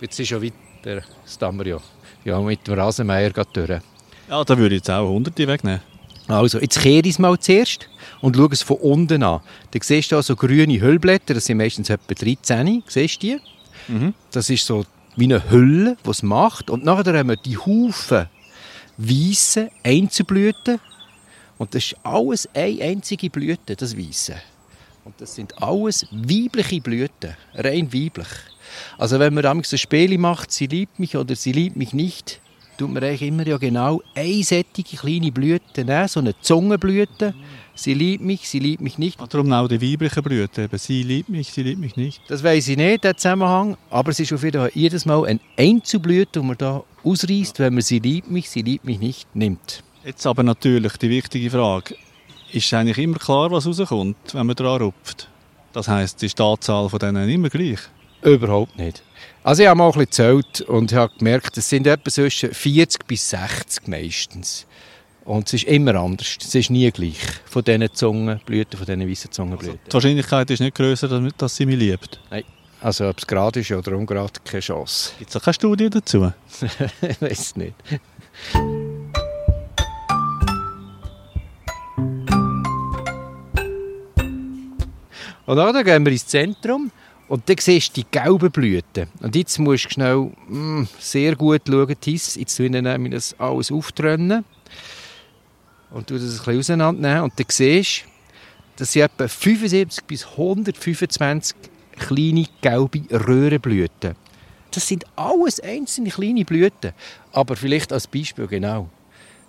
Jetzt 0.00 0.18
ist 0.18 0.28
schon 0.28 0.42
weiter 0.42 1.02
das 1.22 1.38
Dammer 1.38 1.64
ja. 1.66 1.78
Ja, 2.24 2.40
mit 2.40 2.66
dem 2.66 2.74
Rasenmäher 2.74 3.30
geht 3.30 3.48
durch. 3.56 3.80
Ja, 4.28 4.44
da 4.44 4.56
würde 4.56 4.74
ich 4.74 4.80
jetzt 4.80 4.90
auch 4.90 5.08
hunderte 5.08 5.46
wegnehmen. 5.46 5.80
Also, 6.28 6.58
jetzt 6.58 6.80
kehre 6.80 7.06
ich 7.06 7.14
es 7.14 7.18
mal 7.18 7.38
zuerst 7.38 7.88
und 8.22 8.36
schaue 8.36 8.48
es 8.52 8.62
von 8.62 8.78
unten 8.78 9.22
an. 9.22 9.40
Dann 9.70 9.82
siehst 9.82 10.10
du 10.10 10.16
da 10.16 10.22
so 10.22 10.34
grüne 10.36 10.80
Hüllblätter, 10.80 11.34
das 11.34 11.44
sind 11.44 11.58
meistens 11.58 11.90
etwa 11.90 12.14
13. 12.14 12.82
Siehst 12.86 13.22
du 13.22 13.26
die? 13.26 13.40
Mhm. 13.88 14.14
Das 14.30 14.48
ist 14.48 14.64
so 14.64 14.86
wie 15.16 15.24
eine 15.24 15.50
Hülle, 15.50 15.96
die 16.04 16.10
es 16.10 16.22
macht. 16.22 16.70
Und 16.70 16.84
nachher 16.84 17.18
haben 17.18 17.28
wir 17.28 17.36
die 17.36 17.58
Haufen 17.58 18.28
weiße 18.96 19.70
Einzelblüten. 19.82 20.80
Und 21.58 21.74
das 21.74 21.86
ist 21.86 21.96
alles 22.02 22.48
eine 22.54 22.82
einzige 22.82 23.30
Blüte, 23.30 23.76
das 23.76 23.96
Weiße. 23.96 24.34
Und 25.04 25.20
das 25.20 25.34
sind 25.34 25.62
alles 25.62 26.06
weibliche 26.10 26.80
Blüten, 26.80 27.36
rein 27.54 27.92
weiblich. 27.92 28.28
Also 28.96 29.18
wenn 29.18 29.34
man 29.34 29.42
damals 29.42 29.70
ein 29.72 29.78
Spiel 29.78 30.16
macht, 30.16 30.50
sie 30.50 30.66
liebt 30.66 30.98
mich 30.98 31.16
oder 31.16 31.36
sie 31.36 31.52
liebt 31.52 31.76
mich 31.76 31.92
nicht, 31.92 32.40
tut 32.76 32.90
man 32.90 33.02
eigentlich 33.02 33.22
immer 33.22 33.46
ja 33.46 33.56
genau 33.56 34.02
eine 34.14 34.42
sättige 34.42 34.96
kleine 34.96 35.32
Blüte 35.32 35.84
nehmen, 35.84 36.08
so 36.08 36.20
eine 36.20 36.38
Zungenblüte. 36.40 37.34
Sie 37.76 37.94
liebt 37.94 38.22
mich, 38.22 38.48
sie 38.48 38.60
liebt 38.60 38.82
mich 38.82 38.98
nicht. 38.98 39.20
Darum 39.32 39.52
auch 39.52 39.66
die 39.66 39.80
weiblichen 39.80 40.22
Blüten. 40.22 40.64
Eben, 40.64 40.78
sie 40.78 41.02
liebt 41.02 41.28
mich, 41.28 41.50
sie 41.50 41.62
liebt 41.62 41.80
mich 41.80 41.96
nicht. 41.96 42.22
Das 42.28 42.44
weiß 42.44 42.68
ich 42.68 42.76
nicht, 42.76 43.02
der 43.02 43.16
Zusammenhang. 43.16 43.76
Aber 43.90 44.10
es 44.10 44.20
ist 44.20 44.32
auf 44.32 44.44
jeden 44.44 44.60
Fall 44.60 44.70
jedes 44.74 45.06
Mal 45.06 45.26
ein 45.26 45.40
Einzelblüte, 45.56 46.40
die 46.40 46.46
man 46.46 46.56
da 46.56 46.84
ausreißt, 47.02 47.58
wenn 47.58 47.74
man 47.74 47.82
sie 47.82 47.98
liebt 47.98 48.30
mich, 48.30 48.48
sie 48.48 48.62
liebt 48.62 48.84
mich 48.84 49.00
nicht, 49.00 49.34
nimmt. 49.34 49.82
Jetzt 50.04 50.26
aber 50.26 50.42
natürlich 50.42 50.96
die 50.98 51.10
wichtige 51.10 51.50
Frage. 51.50 51.96
Ist 52.52 52.72
eigentlich 52.72 52.98
immer 52.98 53.18
klar, 53.18 53.50
was 53.50 53.66
rauskommt, 53.66 54.16
wenn 54.32 54.46
man 54.46 54.54
dran 54.54 54.80
rupft? 54.80 55.28
Das 55.72 55.88
heisst, 55.88 56.22
ist 56.22 56.38
die 56.38 56.42
Anzahl 56.42 56.88
von 56.88 57.00
denen 57.00 57.28
immer 57.28 57.48
gleich? 57.48 57.80
Überhaupt 58.22 58.78
nicht. 58.78 59.02
Also 59.46 59.62
ich 59.62 59.68
habe 59.68 59.76
mal 59.76 59.88
ein 59.88 59.90
bisschen 59.90 60.06
gezählt 60.06 60.60
und 60.62 60.94
habe 60.94 61.12
gemerkt, 61.18 61.58
es 61.58 61.68
sind 61.68 61.86
etwa 61.86 62.10
zwischen 62.10 62.54
40 62.54 63.06
bis 63.06 63.28
60 63.28 63.86
meistens. 63.88 64.66
Und 65.26 65.48
es 65.48 65.52
ist 65.52 65.64
immer 65.64 65.96
anders. 65.96 66.38
Es 66.40 66.54
ist 66.54 66.70
nie 66.70 66.90
gleich. 66.90 67.18
Von 67.44 67.62
diesen 67.62 67.92
Zungenblüten, 67.92 68.78
von 68.78 68.86
diesen 68.86 69.06
weißen 69.06 69.30
Zungenblüten. 69.30 69.80
Die 69.86 69.92
Wahrscheinlichkeit 69.92 70.50
ist 70.50 70.60
nicht 70.60 70.74
grösser, 70.74 71.30
dass, 71.36 71.56
sie 71.56 71.66
mich 71.66 71.78
liebt. 71.78 72.18
Also 72.80 73.06
ob 73.06 73.18
es 73.18 73.26
gerade 73.26 73.60
ist 73.60 73.70
oder 73.70 73.94
ungerade, 73.98 74.32
keine 74.42 74.62
Chance. 74.62 75.12
Gibt 75.18 75.28
es 75.28 75.36
auch 75.36 75.42
keine 75.42 75.54
Studie 75.54 75.90
dazu? 75.90 76.32
ich 77.02 77.20
weiß 77.20 77.56
nicht. 77.56 77.74
Und 85.44 85.56
dann 85.56 85.84
gehen 85.84 86.06
wir 86.06 86.12
ins 86.12 86.26
Zentrum 86.26 86.90
und 87.28 87.48
dann 87.48 87.56
siehst 87.58 87.96
du 87.96 88.02
die 88.02 88.06
gelben 88.10 88.50
Blüten. 88.50 89.08
Und 89.20 89.34
jetzt 89.34 89.58
musst 89.58 89.86
du 89.86 89.90
schnell 89.90 90.30
mm, 90.48 90.86
sehr 90.98 91.34
gut 91.36 91.62
schauen, 91.66 91.94
Tis. 92.00 92.34
Jetzt 92.36 92.58
ich 92.60 92.70
nämlich 92.70 93.12
das 93.12 93.38
alles 93.38 93.72
auftrennen 93.72 94.44
und 95.90 96.06
tu 96.06 96.14
das 96.14 96.22
ein 96.22 96.36
bisschen 96.36 96.58
auseinandernehmen. 96.58 97.24
Und 97.24 97.38
dann 97.38 97.46
siehst 97.48 98.02
du, 98.02 98.08
das 98.76 98.92
sind 98.92 99.02
etwa 99.02 99.28
75 99.28 100.04
bis 100.04 100.26
125 100.26 101.56
kleine 101.96 102.46
gelbe 102.60 103.02
Röhrenblüten. 103.10 104.16
Das 104.70 104.88
sind 104.88 105.04
alles 105.16 105.60
einzelne 105.60 106.10
kleine 106.10 106.44
Blüten. 106.44 106.92
Aber 107.32 107.56
vielleicht 107.56 107.92
als 107.92 108.06
Beispiel 108.06 108.48
genau. 108.48 108.88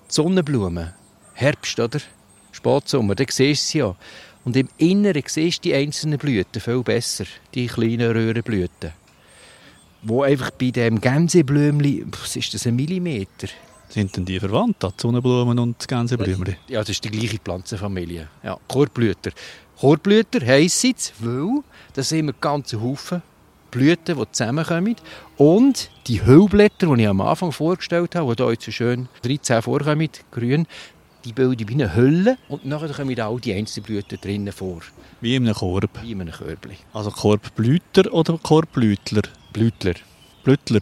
Die 0.10 0.14
Sonnenblumen, 0.14 0.94
Herbst, 1.34 1.80
oder? 1.80 2.00
Spätsommer, 2.52 3.16
da 3.16 3.26
siehst 3.28 3.68
du 3.68 3.72
sie 3.72 3.78
ja. 3.80 3.96
Und 4.46 4.56
im 4.56 4.70
Inneren 4.78 5.24
siehst 5.26 5.66
du 5.66 5.70
die 5.70 5.76
einzelnen 5.76 6.20
Blüten 6.20 6.62
viel 6.62 6.84
besser, 6.84 7.26
die 7.54 7.68
kleinen 7.68 8.12
Röhrenblüten. 8.12 8.94
Wo 10.04 10.22
einfach 10.22 10.52
bei 10.52 10.70
dem 10.70 11.02
Gänseblümchen, 11.02 12.12
was 12.22 12.36
ist 12.36 12.54
das, 12.54 12.68
ein 12.68 12.76
Millimeter? 12.76 13.48
Sind 13.90 14.16
denn 14.16 14.26
die 14.26 14.40
verwandt, 14.40 14.84
die 14.84 14.90
Sonnenblumen 14.98 15.58
und 15.58 15.82
die 15.82 15.88
Gänseblümchen? 15.88 16.58
Ja, 16.68 16.82
das 16.82 16.90
ist 16.90 17.04
die 17.04 17.10
gleiche 17.10 17.40
Pflanzenfamilie. 17.40 18.28
Ja, 18.44 18.58
Chorblüter. 18.68 19.32
Chorblüter 19.80 20.46
heissen 20.46 20.94
es, 20.96 21.12
weil 21.20 21.64
das 21.94 22.10
sind 22.10 22.20
immer 22.20 22.34
ganze 22.34 22.80
Haufen 22.80 23.24
Blüten, 23.76 24.18
die 24.18 24.32
zusammenkommen. 24.32 24.96
Und 25.38 25.90
die 26.08 26.26
Hüllblätter, 26.26 26.96
die 26.96 27.02
ich 27.02 27.08
am 27.10 27.20
Anfang 27.20 27.52
vorgestellt 27.52 28.16
habe, 28.16 28.34
die 28.34 28.44
hier 28.44 28.52
jetzt 28.54 28.64
so 28.64 28.72
schön 28.72 29.10
13 29.24 29.62
vorkommen, 29.62 30.10
grün, 30.32 30.66
die 31.26 31.34
bilden 31.34 31.68
wie 31.68 31.74
eine 31.74 31.96
Hülle 31.96 32.38
und 32.48 32.66
nachher 32.66 32.90
kommen 32.90 33.20
all 33.20 33.40
die 33.40 33.54
einzelnen 33.54 33.86
Blüten 33.86 34.20
drinnen 34.22 34.54
vor. 34.54 34.82
Wie 35.22 35.36
in 35.36 35.44
einem 35.44 35.56
Korb. 35.56 35.90
Wie 36.02 36.12
in 36.12 36.22
einem 36.22 36.34
Körbchen. 36.34 36.78
Also 36.94 37.10
Korbblüter 37.10 38.14
oder 38.14 38.38
Korbblütler? 38.38 39.24
Blütler. 39.52 39.96
Blütler. 40.44 40.82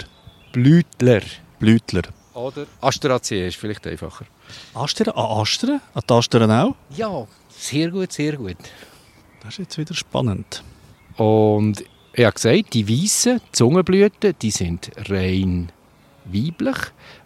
Blütler. 0.51 1.21
Blütler. 1.59 2.03
Oder 2.33 2.65
Asteraceae 2.81 3.47
ist 3.47 3.57
vielleicht 3.57 3.87
einfacher. 3.87 4.25
Astern? 4.73 5.13
Ah, 5.15 5.41
Astern? 5.41 5.81
An 5.93 6.03
die 6.07 6.13
Astern 6.13 6.51
auch? 6.51 6.75
Ja, 6.95 7.25
sehr 7.49 7.89
gut, 7.89 8.11
sehr 8.11 8.35
gut. 8.35 8.57
Das 9.41 9.53
ist 9.53 9.59
jetzt 9.59 9.77
wieder 9.77 9.93
spannend. 9.93 10.63
Und 11.15 11.83
ich 12.13 12.25
habe 12.25 12.33
gesagt, 12.33 12.73
die 12.73 12.87
weißen 12.89 13.39
Zungenblüten, 13.51 14.33
die 14.41 14.51
sind 14.51 14.91
rein 15.09 15.71
weiblich, 16.25 16.77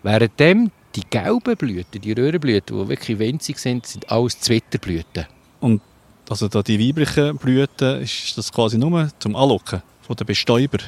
währenddem 0.03 0.71
die 0.97 1.03
gelben 1.09 1.55
Blüten, 1.55 2.01
die 2.01 2.11
Röhrenblüten, 2.11 2.77
die 2.77 2.89
wirklich 2.89 3.19
winzig 3.19 3.59
sind, 3.59 3.85
sind 3.85 4.11
alles 4.11 4.39
Zwitterblüten. 4.39 5.27
Und 5.59 5.81
also 6.27 6.47
da 6.47 6.63
die 6.63 6.79
weiblichen 6.79 7.37
Blüten, 7.37 8.01
ist 8.01 8.37
das 8.37 8.51
quasi 8.51 8.77
nur 8.77 9.09
zum 9.19 9.35
Anlocken 9.35 9.83
von 10.01 10.15
den 10.15 10.25
Bestäuber. 10.25 10.79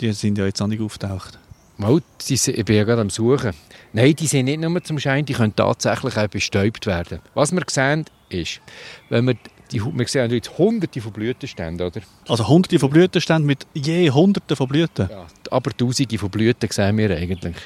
Die 0.00 0.12
sind 0.12 0.36
ja 0.36 0.44
jetzt 0.44 0.60
auch 0.60 0.66
nicht 0.66 0.82
auftaucht. 0.82 1.38
Mal, 1.78 2.00
ich 2.28 2.64
bin 2.64 2.76
ja 2.76 2.84
gerade 2.84 3.00
am 3.00 3.10
Suchen. 3.10 3.52
Nein, 3.92 4.14
die 4.14 4.26
sind 4.26 4.44
nicht 4.44 4.60
nur 4.60 4.84
zum 4.84 4.98
Schein, 4.98 5.24
die 5.24 5.32
können 5.32 5.56
tatsächlich 5.56 6.16
auch 6.16 6.28
bestäubt 6.28 6.86
werden. 6.86 7.20
Was 7.34 7.50
wir 7.50 7.62
sehen, 7.68 8.04
ist, 8.28 8.60
wenn 9.08 9.26
wir, 9.26 9.34
die, 9.72 9.82
wir 9.82 10.06
sehen 10.06 10.30
jetzt 10.30 10.56
hunderte 10.58 11.00
von 11.00 11.12
Blütenständen, 11.12 11.84
oder? 11.84 12.00
Also 12.28 12.46
hunderte 12.46 12.78
von 12.78 12.90
Blütenständen 12.90 13.46
mit 13.46 13.66
je 13.72 14.10
hunderten 14.10 14.56
von 14.56 14.68
Blüten. 14.68 15.08
Ja. 15.10 15.26
Aber 15.50 15.70
tausende 15.72 16.18
von 16.18 16.30
Blüten 16.30 16.70
sehen 16.70 16.98
wir 16.98 17.10
eigentlich. 17.10 17.56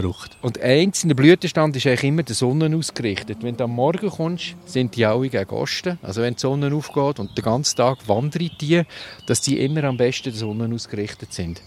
Verrückt. 0.00 0.36
Und 0.42 0.60
ein 0.60 0.86
einzelner 0.86 1.14
Blütenstand 1.14 1.74
ist 1.74 1.84
eigentlich 1.84 2.04
immer 2.04 2.22
der 2.22 2.36
Sonne 2.36 2.76
ausgerichtet. 2.76 3.38
Wenn 3.40 3.56
du 3.56 3.64
am 3.64 3.72
Morgen 3.72 4.08
kommst, 4.08 4.54
sind 4.64 4.94
die 4.94 5.04
alle 5.04 5.28
gegen 5.28 5.50
Osten. 5.50 5.98
Also 6.02 6.22
wenn 6.22 6.34
die 6.34 6.40
Sonne 6.40 6.72
aufgeht 6.72 7.18
und 7.18 7.36
den 7.36 7.44
ganzen 7.44 7.76
Tag 7.76 8.06
wandern 8.06 8.48
die, 8.60 8.82
dass 9.26 9.40
die 9.40 9.58
immer 9.58 9.82
am 9.82 9.96
besten 9.96 10.30
der 10.30 10.38
Sonne 10.38 10.72
ausgerichtet 10.72 11.32
sind. 11.32 11.62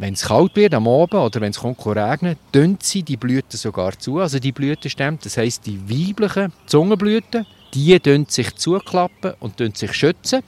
Wenn 0.00 0.14
es 0.14 0.24
kalt 0.24 0.56
wird 0.56 0.74
am 0.74 0.88
Abend 0.88 1.14
oder 1.14 1.40
wenn 1.40 1.52
es 1.52 1.62
regnen, 1.62 2.36
dünnt 2.52 2.82
sie 2.82 3.04
die 3.04 3.16
Blüten 3.16 3.56
sogar 3.56 3.96
zu. 3.96 4.18
Also 4.18 4.40
die 4.40 4.50
Blütenstämme, 4.50 5.18
das 5.22 5.36
heisst 5.36 5.64
die 5.64 5.88
weiblichen 5.88 6.52
Zungenblüten, 6.66 7.46
die 7.74 7.96
dünnt 8.00 8.32
sich 8.32 8.56
zuklappen 8.56 9.34
und 9.38 9.76
sich 9.76 9.92
schützen. 9.92 10.42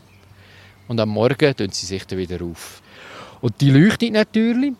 Und 0.88 0.99
am 0.99 1.11
Morgen 1.11 1.54
dünnt 1.54 1.76
sie 1.76 1.87
sich 1.87 2.09
dann 2.09 2.18
wieder 2.18 2.44
auf. 2.44 2.83
Und 3.40 3.61
die 3.61 3.71
leuchtet 3.71 4.14
natürlich. 4.14 4.73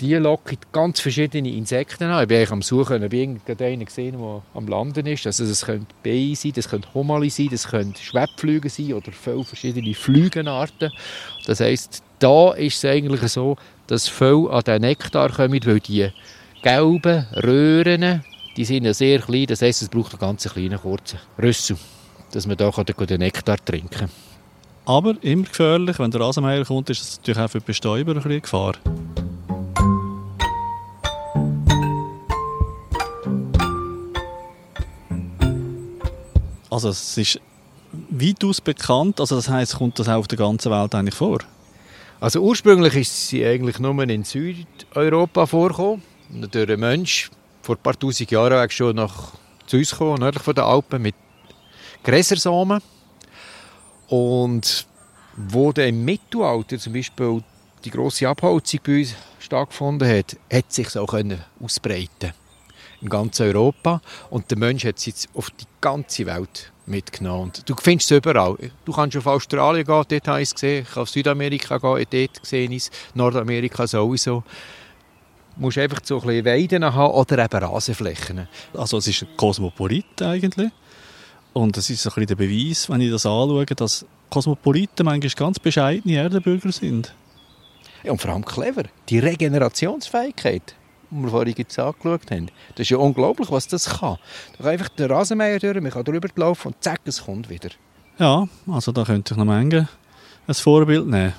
Die 0.00 0.14
locken 0.14 0.58
ganz 0.72 1.00
verschiedene 1.00 1.50
Insekten 1.50 2.04
an. 2.04 2.22
Ich 2.22 2.28
bin 2.28 2.36
eigentlich 2.36 2.50
am 2.50 2.60
Suchen, 2.60 3.02
ob 3.02 3.12
ich 3.12 3.20
irgendeinen 3.20 3.84
gesehen 3.86 4.18
der 4.18 4.42
am 4.52 4.68
Landen 4.68 5.06
ist. 5.06 5.26
Also 5.26 5.46
das 5.46 5.64
können 5.64 5.86
Bienen 6.02 6.34
sein, 6.34 6.52
das 6.54 6.68
können 6.68 6.84
Hummerli 6.92 7.30
sein, 7.30 7.48
das 7.50 7.68
können 7.68 7.94
Schwebflüge 7.94 8.68
sein 8.68 8.92
oder 8.92 9.10
viele 9.12 9.44
verschiedene 9.44 9.94
Flügenarten. 9.94 10.92
Das 11.46 11.60
heisst, 11.60 12.02
da 12.18 12.52
ist 12.52 12.76
es 12.76 12.84
eigentlich 12.84 13.22
so, 13.32 13.56
dass 13.86 14.06
viele 14.06 14.50
an 14.50 14.64
den 14.64 14.82
Nektar 14.82 15.30
kommen, 15.30 15.64
weil 15.64 15.80
die 15.80 16.10
gelben 16.62 17.26
Röhren, 17.42 18.22
die 18.58 18.64
sind 18.66 18.84
ja 18.84 18.92
sehr 18.92 19.20
klein. 19.20 19.46
Das 19.46 19.62
heisst, 19.62 19.80
es 19.80 19.88
braucht 19.88 20.12
einen 20.12 20.20
ganz 20.20 20.44
kleinen, 20.46 20.78
kurzen 20.78 21.20
Rüssel, 21.42 21.78
dass 22.32 22.46
man 22.46 22.58
da 22.58 22.70
den 22.70 23.18
Nektar 23.20 23.64
trinken 23.64 23.90
kann. 23.90 24.10
Aber 24.84 25.14
immer 25.22 25.44
gefährlich, 25.44 25.98
wenn 25.98 26.10
der 26.10 26.20
Rasenmäher 26.20 26.64
kommt, 26.64 26.90
ist 26.90 27.00
das 27.00 27.16
natürlich 27.16 27.40
auch 27.40 27.50
für 27.50 27.60
die 27.60 27.64
Bestäuber 27.64 28.12
ein 28.12 28.22
bisschen 28.22 28.42
Gefahr. 28.42 28.74
Also 36.76 36.90
es 36.90 37.16
ist 37.16 37.40
weitaus 38.10 38.60
bekannt, 38.60 39.18
also 39.18 39.36
das 39.36 39.48
heisst, 39.48 39.76
kommt 39.76 39.98
das 39.98 40.10
auch 40.10 40.18
auf 40.18 40.28
der 40.28 40.36
ganzen 40.36 40.70
Welt 40.70 40.94
eigentlich 40.94 41.14
vor? 41.14 41.38
Also 42.20 42.40
ursprünglich 42.40 42.94
ist 42.96 43.28
sie 43.28 43.46
eigentlich 43.46 43.78
nur 43.78 43.98
in 44.02 44.24
Südeuropa 44.24 45.46
vorgekommen. 45.46 46.02
Und 46.30 46.54
durch 46.54 46.68
einen 46.68 46.80
Mensch 46.80 47.30
vor 47.62 47.76
ein 47.76 47.82
paar 47.82 47.98
tausend 47.98 48.30
Jahren 48.30 48.68
schon 48.68 48.96
nach 48.96 49.32
zu 49.66 49.78
uns 49.78 49.90
gekommen, 49.90 50.20
nördlich 50.20 50.42
von 50.42 50.54
den 50.54 50.64
Alpen, 50.64 51.00
mit 51.00 51.14
Gräsersamen. 52.04 52.82
Und 54.08 54.86
wo 55.34 55.72
dann 55.72 55.88
im 55.88 56.04
Mittelalter 56.04 56.78
zum 56.78 56.92
Beispiel 56.92 57.42
die 57.86 57.90
grosse 57.90 58.28
Abholzung 58.28 58.80
bei 58.84 58.98
uns 58.98 59.14
stattgefunden 59.38 60.06
hat, 60.06 60.36
hat 60.52 60.70
sich 60.70 60.94
auch 60.98 61.06
können 61.06 61.42
ausbreiten 61.58 62.34
in 63.00 63.08
ganz 63.08 63.40
Europa. 63.40 64.00
Und 64.30 64.50
der 64.50 64.58
Mensch 64.58 64.84
hat 64.84 64.98
es 64.98 65.06
jetzt 65.06 65.28
auf 65.34 65.50
die 65.50 65.64
ganze 65.80 66.26
Welt 66.26 66.72
mitgenommen. 66.86 67.44
Und 67.44 67.68
du 67.68 67.74
findest 67.80 68.10
es 68.10 68.18
überall. 68.18 68.56
Du 68.84 68.92
kannst 68.92 69.16
auf 69.16 69.26
Australien 69.26 69.84
gehen, 69.84 70.04
dort 70.08 70.28
habe 70.28 70.42
ich 70.42 70.48
es 70.48 70.54
gesehen. 70.54 70.82
Ich 70.82 70.94
kann 70.94 71.02
auf 71.02 71.10
Südamerika 71.10 71.78
gehen, 71.78 72.06
dort 72.10 72.46
sehe 72.46 72.68
ich 72.68 72.76
es. 72.76 72.90
Nordamerika 73.14 73.86
sowieso. 73.86 74.42
Du 75.54 75.62
musst 75.62 75.78
einfach 75.78 76.00
so 76.04 76.20
ein 76.20 76.26
bisschen 76.26 76.44
Weiden 76.44 76.84
haben 76.84 77.12
oder 77.12 77.44
eben 77.44 77.64
Rasenflächen. 77.64 78.48
Also 78.74 78.98
es 78.98 79.08
ist 79.08 79.22
ein 79.22 79.36
Kosmopolit 79.36 80.20
eigentlich. 80.22 80.70
Und 81.52 81.76
es 81.78 81.88
ist 81.88 82.06
ein 82.06 82.10
bisschen 82.10 82.26
der 82.26 82.34
Beweis, 82.34 82.90
wenn 82.90 83.00
ich 83.00 83.10
das 83.10 83.24
anschaue, 83.24 83.64
dass 83.64 84.04
Kosmopoliten 84.28 85.06
manchmal 85.06 85.30
ganz 85.30 85.58
bescheidene 85.58 86.16
Erdenbürger 86.16 86.70
sind. 86.70 87.14
Ja, 88.04 88.12
und 88.12 88.20
vor 88.20 88.32
allem 88.32 88.44
clever. 88.44 88.84
Die 89.08 89.18
Regenerationsfähigkeit, 89.18 90.74
die 91.10 91.22
wir 91.22 91.30
vorhin 91.30 91.54
jetzt 91.56 91.78
angeschaut 91.78 92.30
haben. 92.30 92.50
Das 92.70 92.80
ist 92.80 92.90
ja 92.90 92.98
unglaublich, 92.98 93.50
was 93.50 93.68
das 93.68 93.98
kann. 93.98 94.18
Da 94.52 94.64
kann 94.64 94.72
einfach 94.72 94.88
der 94.90 95.10
Rasenmäher 95.10 95.58
durch, 95.58 95.80
man 95.80 95.90
kann 95.90 96.04
drüber 96.04 96.28
laufen 96.36 96.68
und 96.68 96.82
zack, 96.82 97.00
es 97.04 97.24
kommt 97.24 97.48
wieder. 97.48 97.70
Ja, 98.18 98.48
also 98.66 98.92
da 98.92 99.04
könnte 99.04 99.34
ich 99.34 99.38
noch 99.38 99.44
Menge 99.44 99.88
ein 100.46 100.54
Vorbild 100.54 101.06
nehmen. 101.06 101.34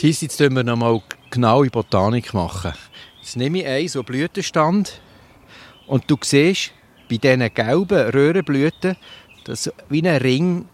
Dies 0.00 0.22
jetzt 0.22 0.40
müssen 0.40 0.56
wir 0.56 0.64
noch 0.64 0.76
mal 0.76 1.02
genaue 1.30 1.68
Botanik 1.68 2.32
machen. 2.32 2.72
Jetzt 3.20 3.36
nehme 3.36 3.58
ich 3.58 3.66
einen 3.66 3.88
so 3.88 4.02
Blütenstand 4.02 5.00
und 5.86 6.10
du 6.10 6.16
siehst 6.22 6.72
bei 7.10 7.18
diesen 7.18 7.52
gelben 7.52 8.10
Röhrenblüten, 8.10 8.96
dass 9.44 9.70
wie 9.90 10.08
ein 10.08 10.16
Ring 10.16 10.68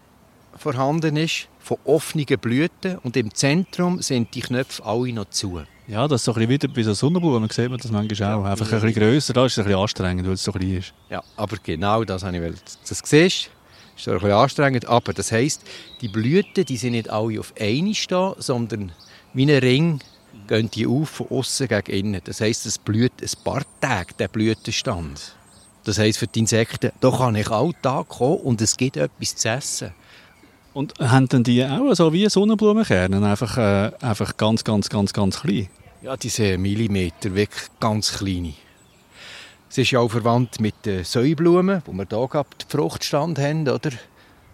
vorhanden 0.57 1.17
ist 1.17 1.47
von 1.59 1.77
offenen 1.85 2.25
Blüten 2.25 2.97
und 2.99 3.17
im 3.17 3.33
Zentrum 3.33 4.01
sind 4.01 4.33
die 4.35 4.41
Knöpfe 4.41 4.83
alle 4.85 5.13
noch 5.13 5.29
zu. 5.29 5.61
Ja, 5.87 6.07
das 6.07 6.21
ist 6.21 6.25
so 6.25 6.31
ein 6.33 6.47
bisschen 6.47 6.49
wieder 6.49 6.67
bei 6.67 6.83
so 6.83 6.93
Sonnenblumen, 6.93 7.49
sieht 7.49 7.69
man 7.69 7.79
das 7.79 7.91
manchmal 7.91 8.33
auch. 8.33 8.43
Einfach 8.43 8.71
ein 8.71 8.81
bisschen 8.81 8.93
grösser, 8.93 9.33
da 9.33 9.45
ist 9.45 9.53
es 9.53 9.59
ein 9.59 9.65
bisschen 9.65 9.79
anstrengend, 9.79 10.27
weil 10.27 10.33
es 10.33 10.43
so 10.43 10.51
klein 10.51 10.77
ist. 10.77 10.93
Ja, 11.09 11.23
aber 11.35 11.57
genau 11.63 12.03
das 12.03 12.23
habe 12.23 12.35
ich 12.35 12.41
wollen. 12.41 12.57
Das 12.87 13.01
siehst 13.03 13.49
ist 13.97 14.07
ein 14.07 14.13
bisschen 14.13 14.31
anstrengend, 14.31 14.85
aber 14.85 15.13
das 15.13 15.31
heisst, 15.31 15.63
die 16.01 16.07
Blüten 16.07 16.65
die 16.65 16.77
sind 16.77 16.91
nicht 16.91 17.09
alle 17.09 17.39
auf 17.39 17.53
eine 17.59 17.93
stehen, 17.93 18.33
sondern 18.37 18.91
wie 19.33 19.43
ein 19.43 19.57
Ring 19.59 19.99
gehen 20.47 20.69
die 20.71 20.87
auf 20.87 21.09
von 21.09 21.27
außen 21.29 21.67
gegen 21.67 21.91
innen. 21.91 22.21
Das 22.23 22.41
heisst, 22.41 22.65
es 22.65 22.77
blüht 22.77 23.13
ein 23.21 23.43
paar 23.43 23.63
Tage, 23.81 24.13
der 24.13 24.27
Blütenstand. 24.27 25.35
Das 25.83 25.97
heisst 25.97 26.19
für 26.19 26.27
die 26.27 26.39
Insekten, 26.39 26.91
da 26.99 27.11
kann 27.11 27.35
ich 27.35 27.49
alltag 27.49 28.09
kommen 28.09 28.39
und 28.41 28.61
es 28.61 28.77
gibt 28.77 28.97
etwas 28.97 29.35
zu 29.35 29.49
essen. 29.49 29.93
Und 30.77 30.93
haben 30.99 31.27
denn 31.27 31.43
die 31.43 31.65
auch 31.65 31.91
so 31.95 32.13
wie 32.13 32.29
Sonnenblumenkerne, 32.29 33.27
einfach, 33.27 33.57
äh, 33.57 33.91
einfach 33.99 34.37
ganz, 34.37 34.63
ganz, 34.63 34.87
ganz, 34.89 35.11
ganz 35.11 35.41
klein? 35.41 35.69
Ja, 36.03 36.15
diese 36.15 36.55
Millimeter, 36.59 37.33
wirklich 37.33 37.63
ganz 37.79 38.19
kleine. 38.19 38.53
Es 39.71 39.79
ist 39.79 39.89
ja 39.89 40.01
auch 40.01 40.11
verwandt 40.11 40.59
mit 40.59 40.75
den 40.85 41.03
Säublumen, 41.03 41.81
wo 41.83 41.93
wir 41.93 42.05
hier 42.07 42.27
gerade 42.27 42.49
den 42.61 42.69
Fruchtstand 42.69 43.39
haben, 43.39 43.67
oder? 43.67 43.89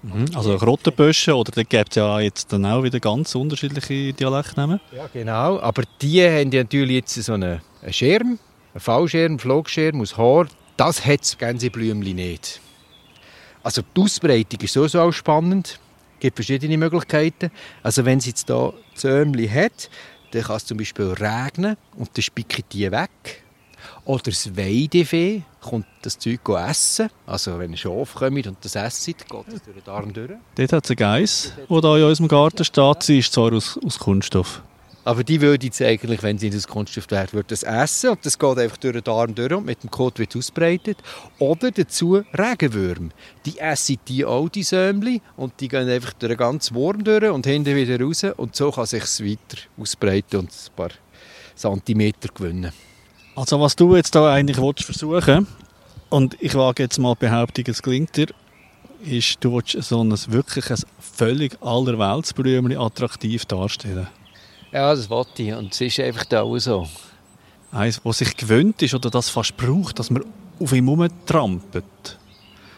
Mhm. 0.01 0.27
Also 0.33 0.55
Rottenböschen, 0.55 1.33
oder 1.33 1.51
da 1.51 1.63
gibt 1.63 1.89
es 1.89 1.95
ja 1.97 2.17
jetzt 2.21 2.53
dann 2.53 2.65
auch 2.67 2.83
wieder 2.83 3.01
ganz 3.01 3.35
unterschiedliche 3.35 4.13
Dialektnamen. 4.13 4.79
Ja, 4.95 5.09
genau. 5.11 5.59
Aber 5.59 5.83
die 6.01 6.23
haben 6.23 6.53
ja 6.53 6.63
natürlich 6.63 6.95
jetzt 6.95 7.15
so 7.15 7.33
einen 7.33 7.59
einen 7.81 7.91
Schirm, 7.91 8.39
einen 8.73 8.79
Fallschirm, 8.79 9.25
einen 9.25 9.39
Flugschirm 9.39 9.99
aus 9.99 10.17
Haar. 10.17 10.47
Das 10.77 11.05
hat 11.05 11.19
das 11.19 11.37
Gänseblümchen 11.37 12.15
nicht. 12.15 12.61
Also 13.61 13.81
die 13.81 14.01
Ausbreitung 14.01 14.61
ist 14.61 14.71
sowieso 14.71 15.01
auch 15.01 15.11
spannend. 15.11 15.79
Es 16.23 16.27
gibt 16.27 16.37
verschiedene 16.37 16.77
Möglichkeiten. 16.77 17.51
Also 17.83 18.05
wenn 18.05 18.21
sie 18.21 18.29
jetzt 18.29 18.47
hier 18.47 18.73
Zömli 18.95 19.45
hat, 19.45 19.89
dann 20.31 20.43
kann 20.43 20.55
es 20.55 20.65
zum 20.65 20.77
Beispiel 20.77 21.07
regnen 21.07 21.75
und 21.97 22.11
dann 22.15 22.21
spicken 22.23 22.63
die 22.71 22.89
weg. 22.89 23.43
Oder 24.05 24.23
das 24.23 24.55
Weidefee 24.55 25.41
kommt 25.59 25.85
das 26.01 26.17
Zeug 26.17 26.47
essen. 26.47 27.09
Also 27.25 27.59
wenn 27.59 27.71
ein 27.71 27.77
Schaf 27.77 28.15
kommt 28.15 28.47
und 28.47 28.55
das 28.61 28.75
esst, 28.75 29.05
geht 29.05 29.17
es 29.19 29.63
durch 29.63 29.75
den 29.75 29.83
Darm 29.83 30.13
durch. 30.13 30.31
Dort 30.55 30.71
hat 30.71 30.85
es 30.85 30.91
einen 30.91 30.95
Geiss, 30.95 31.53
der 31.57 31.65
hier 31.67 31.97
in 31.97 32.03
unserem 32.05 32.29
Garten 32.29 32.63
steht. 32.63 33.03
Sie 33.03 33.19
ist 33.19 33.33
zwar 33.33 33.51
aus, 33.51 33.77
aus 33.85 33.99
Kunststoff. 33.99 34.61
Aber 35.05 35.23
die 35.23 35.41
würde 35.41 35.65
jetzt 35.65 35.81
eigentlich, 35.81 36.23
wenn 36.23 36.37
sie 36.37 36.47
in 36.47 36.53
das 36.53 36.67
Kunststoff 36.67 37.09
wäre, 37.09 37.33
würde 37.33 37.49
das 37.49 37.63
essen 37.63 38.11
und 38.11 38.25
das 38.25 38.39
geht 38.39 38.57
einfach 38.57 38.77
durch 38.77 38.93
den 38.93 39.03
Darm 39.03 39.35
durch 39.35 39.51
und 39.51 39.65
mit 39.65 39.83
dem 39.83 39.91
Kot 39.91 40.17
wird 40.17 40.35
ausbreitet. 40.35 40.97
Oder 41.39 41.71
dazu 41.71 42.23
Regenwürmer. 42.33 43.09
Die 43.45 43.59
essen 43.59 43.97
die 44.07 44.23
auch, 44.23 44.47
die 44.47 44.63
Sämli, 44.63 45.21
und 45.35 45.59
die 45.59 45.67
gehen 45.67 45.89
einfach 45.89 46.13
durch 46.13 46.31
den 46.31 46.37
ganzen 46.37 46.75
Wurm 46.75 47.03
durch 47.03 47.29
und 47.29 47.45
hinten 47.45 47.75
wieder 47.75 47.99
raus 47.99 48.23
und 48.37 48.55
so 48.55 48.71
kann 48.71 48.85
sich 48.85 49.03
weiter 49.03 49.61
ausbreiten 49.77 50.39
und 50.39 50.49
ein 50.49 50.75
paar 50.75 50.91
Zentimeter 51.55 52.29
gewinnen. 52.33 52.71
Also 53.35 53.59
was 53.59 53.75
du 53.75 53.95
jetzt 53.95 54.15
da 54.15 54.31
eigentlich 54.31 54.57
willst 54.57 54.85
versuchen 54.85 55.47
und 56.09 56.37
ich 56.39 56.55
wage 56.55 56.83
jetzt 56.83 56.99
mal 56.99 57.15
Behauptung, 57.15 57.65
es 57.67 57.81
gelingt 57.81 58.15
dir, 58.15 58.27
ist, 59.03 59.43
du 59.43 59.53
willst 59.53 59.81
so 59.83 60.01
ein 60.01 60.15
wirklich 60.27 60.69
ein 60.69 60.77
völlig 60.99 61.61
allerweltsblümchen 61.61 62.77
attraktiv 62.77 63.45
darstellen. 63.45 64.07
Ja, 64.73 64.95
das 64.95 65.07
wollte 65.07 65.43
ich 65.43 65.53
und 65.53 65.71
es 65.71 65.81
ist 65.81 65.99
einfach 65.99 66.25
da 66.25 66.41
auch 66.41 66.57
so. 66.57 66.89
Eins, 67.71 68.01
das 68.03 68.17
sich 68.17 68.35
gewöhnt 68.35 68.81
ist 68.81 68.95
oder 68.95 69.11
das 69.11 69.29
fast 69.29 69.55
braucht, 69.55 69.99
dass 69.99 70.09
man 70.09 70.25
auf 70.59 70.73
ihm 70.73 70.87
herumtrampelt. 70.87 72.17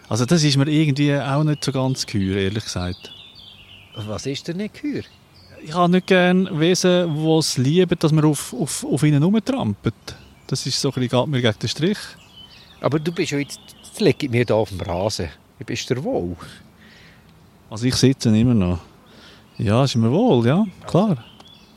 Also 0.10 0.26
das 0.26 0.44
ist 0.44 0.58
mir 0.58 0.68
irgendwie 0.68 1.16
auch 1.16 1.46
nicht 1.46 1.64
so 1.64 1.72
ganz 1.72 2.06
geheuer, 2.06 2.36
ehrlich 2.36 2.66
gesagt. 2.66 3.14
Was 3.96 4.26
ist 4.26 4.46
denn 4.46 4.58
nicht 4.58 4.82
geheuer? 4.82 5.04
Ich 5.64 5.74
habe 5.74 5.90
nicht 5.90 6.08
gerne 6.08 6.60
Wesen, 6.60 7.16
die 7.16 7.38
es 7.38 7.58
lieben, 7.58 7.98
dass 7.98 8.12
man 8.12 8.26
auf, 8.26 8.54
auf, 8.54 8.84
auf 8.84 9.04
ihnen 9.04 9.24
herumtrampelt. 9.24 9.96
Das 10.48 10.66
ist 10.66 10.82
so 10.82 10.90
ein 10.90 10.96
bisschen, 10.96 11.10
geht 11.10 11.28
mir 11.28 11.42
gegen 11.42 11.60
den 11.60 11.70
Strich. 11.70 11.98
Aber 12.82 13.00
du 13.00 13.14
bist 13.14 13.32
ja 13.32 13.38
jetzt, 13.38 13.62
jetzt 13.98 14.02
ich 14.02 14.30
mir 14.30 14.44
hier 14.46 14.56
auf 14.56 14.68
dem 14.68 14.82
Rasen. 14.82 15.30
Wie 15.60 15.64
bist 15.64 15.90
du 15.90 16.04
wohl? 16.04 16.36
Also 17.70 17.86
ich 17.86 17.96
sitze 17.96 18.38
immer 18.38 18.54
noch. 18.54 18.80
Ja, 19.58 19.86
ist 19.86 19.96
mir 19.96 20.12
wohl, 20.12 20.46
ja, 20.46 20.66
klar. 20.86 21.24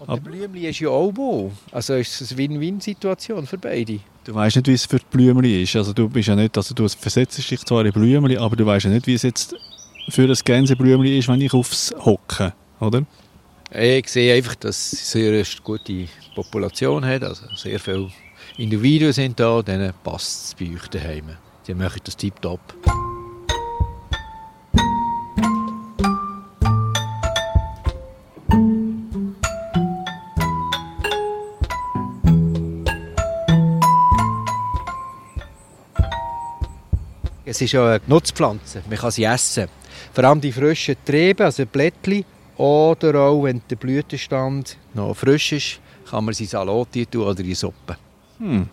Und 0.01 0.09
der 0.09 0.17
Blümchen 0.17 0.65
ist 0.65 0.81
ja 0.81 0.89
auch 0.91 1.15
wohl. 1.17 1.51
Also 1.73 1.95
ist 1.95 2.21
es 2.21 2.33
eine 2.33 2.39
Win-Win-Situation 2.39 3.47
für 3.47 3.59
beide. 3.59 4.01
Du 4.25 4.35
weißt 4.35 4.57
nicht, 4.57 4.69
wie 4.69 4.73
es 4.73 4.87
für 4.87 4.99
die 4.99 5.05
Blümchen 5.11 5.45
ist. 5.45 5.75
Also 5.77 5.93
du 5.93 6.09
bist 6.09 6.29
ja 6.29 6.37
nicht, 6.37 6.57
also 6.57 6.75
du 6.75 6.89
versetzt 6.89 7.39
dich 7.39 7.61
zwar 7.61 7.85
in 7.85 7.93
Blümchen, 7.93 8.39
aber 8.39 8.57
du 8.57 8.65
weißt 8.65 8.85
ja 8.85 8.91
nicht, 8.91 9.07
wie 9.07 9.15
es 9.15 9.23
jetzt 9.23 9.55
für 10.09 10.27
das 10.27 10.45
Gänseblümchen 10.45 11.19
ist, 11.19 11.29
wenn 11.29 11.41
ich 11.41 11.53
aufs 11.53 11.95
hocke, 11.99 12.53
oder? 12.81 13.05
Ich 13.71 14.09
sehe 14.09 14.35
einfach, 14.35 14.55
dass 14.55 14.91
sie 14.91 15.29
eine 15.29 15.45
sehr 15.45 15.61
gute 15.63 16.07
Population 16.35 17.05
hat, 17.05 17.23
also 17.23 17.45
sehr 17.55 17.79
viele 17.79 18.11
Individuen 18.57 19.13
sind 19.13 19.39
da, 19.39 19.63
denen 19.63 19.93
passt 20.03 20.45
es 20.45 20.55
bei 20.55 20.75
euch 20.75 20.89
daheim. 20.89 21.25
Die 21.67 21.75
machen 21.75 22.01
das 22.05 22.17
tiptop. 22.17 22.61
Es 37.59 37.63
ist 37.63 37.73
ja 37.73 37.85
eine 37.85 38.01
Nutzpflanze, 38.07 38.85
man 38.89 38.97
kann 38.97 39.11
sie 39.11 39.25
essen. 39.25 39.67
Vor 40.13 40.23
allem 40.23 40.41
die 40.41 40.53
frischen 40.53 40.95
Triebe, 41.05 41.45
also 41.45 41.67
Blättchen, 41.67 42.25
oder 42.57 43.19
auch 43.19 43.43
wenn 43.43 43.61
der 43.69 43.75
Blütenstand 43.75 44.77
noch 44.95 45.17
frisch 45.17 45.51
ist, 45.51 45.81
kann 46.09 46.25
man 46.25 46.35
sie 46.35 46.45
in 46.45 46.51
Salat 46.51 46.93
tun 46.93 47.23
oder 47.23 47.41
in 47.41 47.57
Suppe. 47.57 47.97
Hm. 48.39 48.69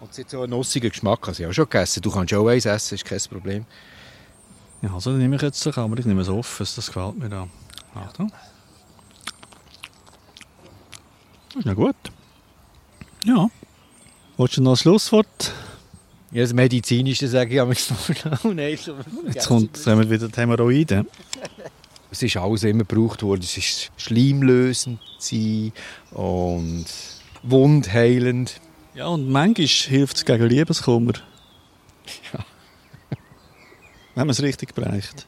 Und 0.00 0.10
es 0.10 0.18
hat 0.18 0.30
so 0.30 0.40
einen 0.40 0.50
nussigen 0.52 0.88
Geschmack, 0.88 1.20
habe 1.26 1.32
ich 1.32 1.46
auch 1.46 1.52
schon 1.52 1.66
gegessen. 1.66 2.00
Du 2.00 2.10
kannst 2.10 2.32
auch 2.32 2.48
eins 2.48 2.64
essen, 2.64 2.94
ist 2.94 3.04
kein 3.04 3.20
Problem. 3.20 3.66
Ja, 4.80 4.94
also 4.94 5.10
dann 5.10 5.18
nehme 5.18 5.36
ich 5.36 5.42
jetzt 5.42 5.66
aber 5.66 5.98
ich 5.98 6.06
nehme 6.06 6.22
es 6.22 6.30
offen, 6.30 6.66
das 6.74 6.86
gefällt 6.86 7.18
mir 7.18 7.28
da. 7.28 7.46
Achtung. 7.94 8.32
Ist 11.54 11.66
ja 11.66 11.74
gut. 11.74 11.96
Ja. 13.26 13.50
Wolltest 14.38 14.56
du 14.56 14.62
noch 14.62 14.72
ein 14.72 14.76
Schlusswort? 14.78 15.52
Ja, 16.32 16.42
das 16.42 16.54
Medizinische 16.54 17.28
sage 17.28 17.54
ich 17.54 17.60
am 17.60 17.68
noch. 17.68 18.44
Nein, 18.44 18.78
Jetzt 19.34 19.48
kommt 19.48 19.86
haben 19.86 20.00
wir 20.00 20.08
wieder 20.08 20.28
die 20.28 20.40
Hämorrhoiden. 20.40 21.06
Es 22.10 22.22
ist 22.22 22.36
alles 22.38 22.64
immer 22.64 22.84
gebraucht 22.84 23.22
worden. 23.22 23.42
Es 23.42 23.56
ist 23.58 23.90
schleimlösend 23.98 24.98
und 26.12 26.86
wundheilend. 27.42 28.60
Ja, 28.94 29.08
und 29.08 29.28
manchmal 29.28 29.66
hilft 29.66 30.16
es 30.16 30.24
gegen 30.24 30.46
Liebeskummer. 30.46 31.12
Ja. 32.32 32.40
Wenn 34.14 34.26
man 34.26 34.30
es 34.30 34.42
richtig 34.42 34.74
bereicht. 34.74 35.26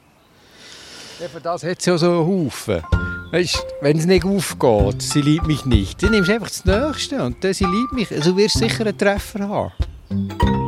Ja, 1.20 1.28
für 1.28 1.40
das 1.40 1.64
hat 1.64 1.80
es 1.80 1.84
ja 1.84 1.98
so 1.98 2.10
einen 2.10 2.46
Haufen. 2.46 2.82
Weißt, 3.30 3.62
wenn 3.82 3.98
es 3.98 4.06
nicht 4.06 4.24
aufgeht, 4.24 5.02
sie 5.02 5.20
liebt 5.20 5.46
mich 5.46 5.64
nicht, 5.66 6.02
dann 6.02 6.12
nimmst 6.12 6.30
du 6.30 6.34
einfach 6.34 6.48
das 6.48 6.64
Nächste 6.64 7.22
und 7.22 7.42
dann 7.44 7.52
sie 7.52 7.66
liebt 7.66 7.92
mich. 7.92 8.10
Also 8.10 8.36
wirst 8.36 8.56
du 8.56 8.60
sicher 8.60 8.86
einen 8.86 8.96
Treffer 8.96 9.48
haben. 9.48 10.63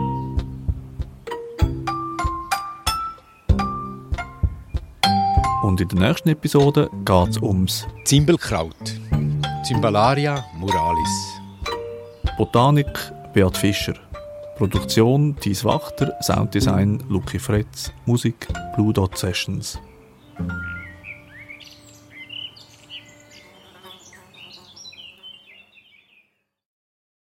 Und 5.67 5.81
in 5.81 5.89
der 5.89 5.99
nächsten 5.99 6.29
Episode 6.29 6.89
geht 7.05 7.29
es 7.29 7.43
ums 7.43 7.89
Zimbelkraut. 8.05 9.01
Cymballaria 9.65 10.45
muralis. 10.55 11.41
Botanik 12.39 12.87
Beat 13.35 13.57
Fischer. 13.57 13.95
Produktion 14.57 15.35
Thies 15.41 15.65
Wachter, 15.65 16.13
Sounddesign 16.23 17.03
Luki 17.09 17.41
Fretz, 17.41 17.93
Musik 18.05 18.47
Blue 18.77 18.93
Dot 18.93 19.19
Sessions. 19.19 19.81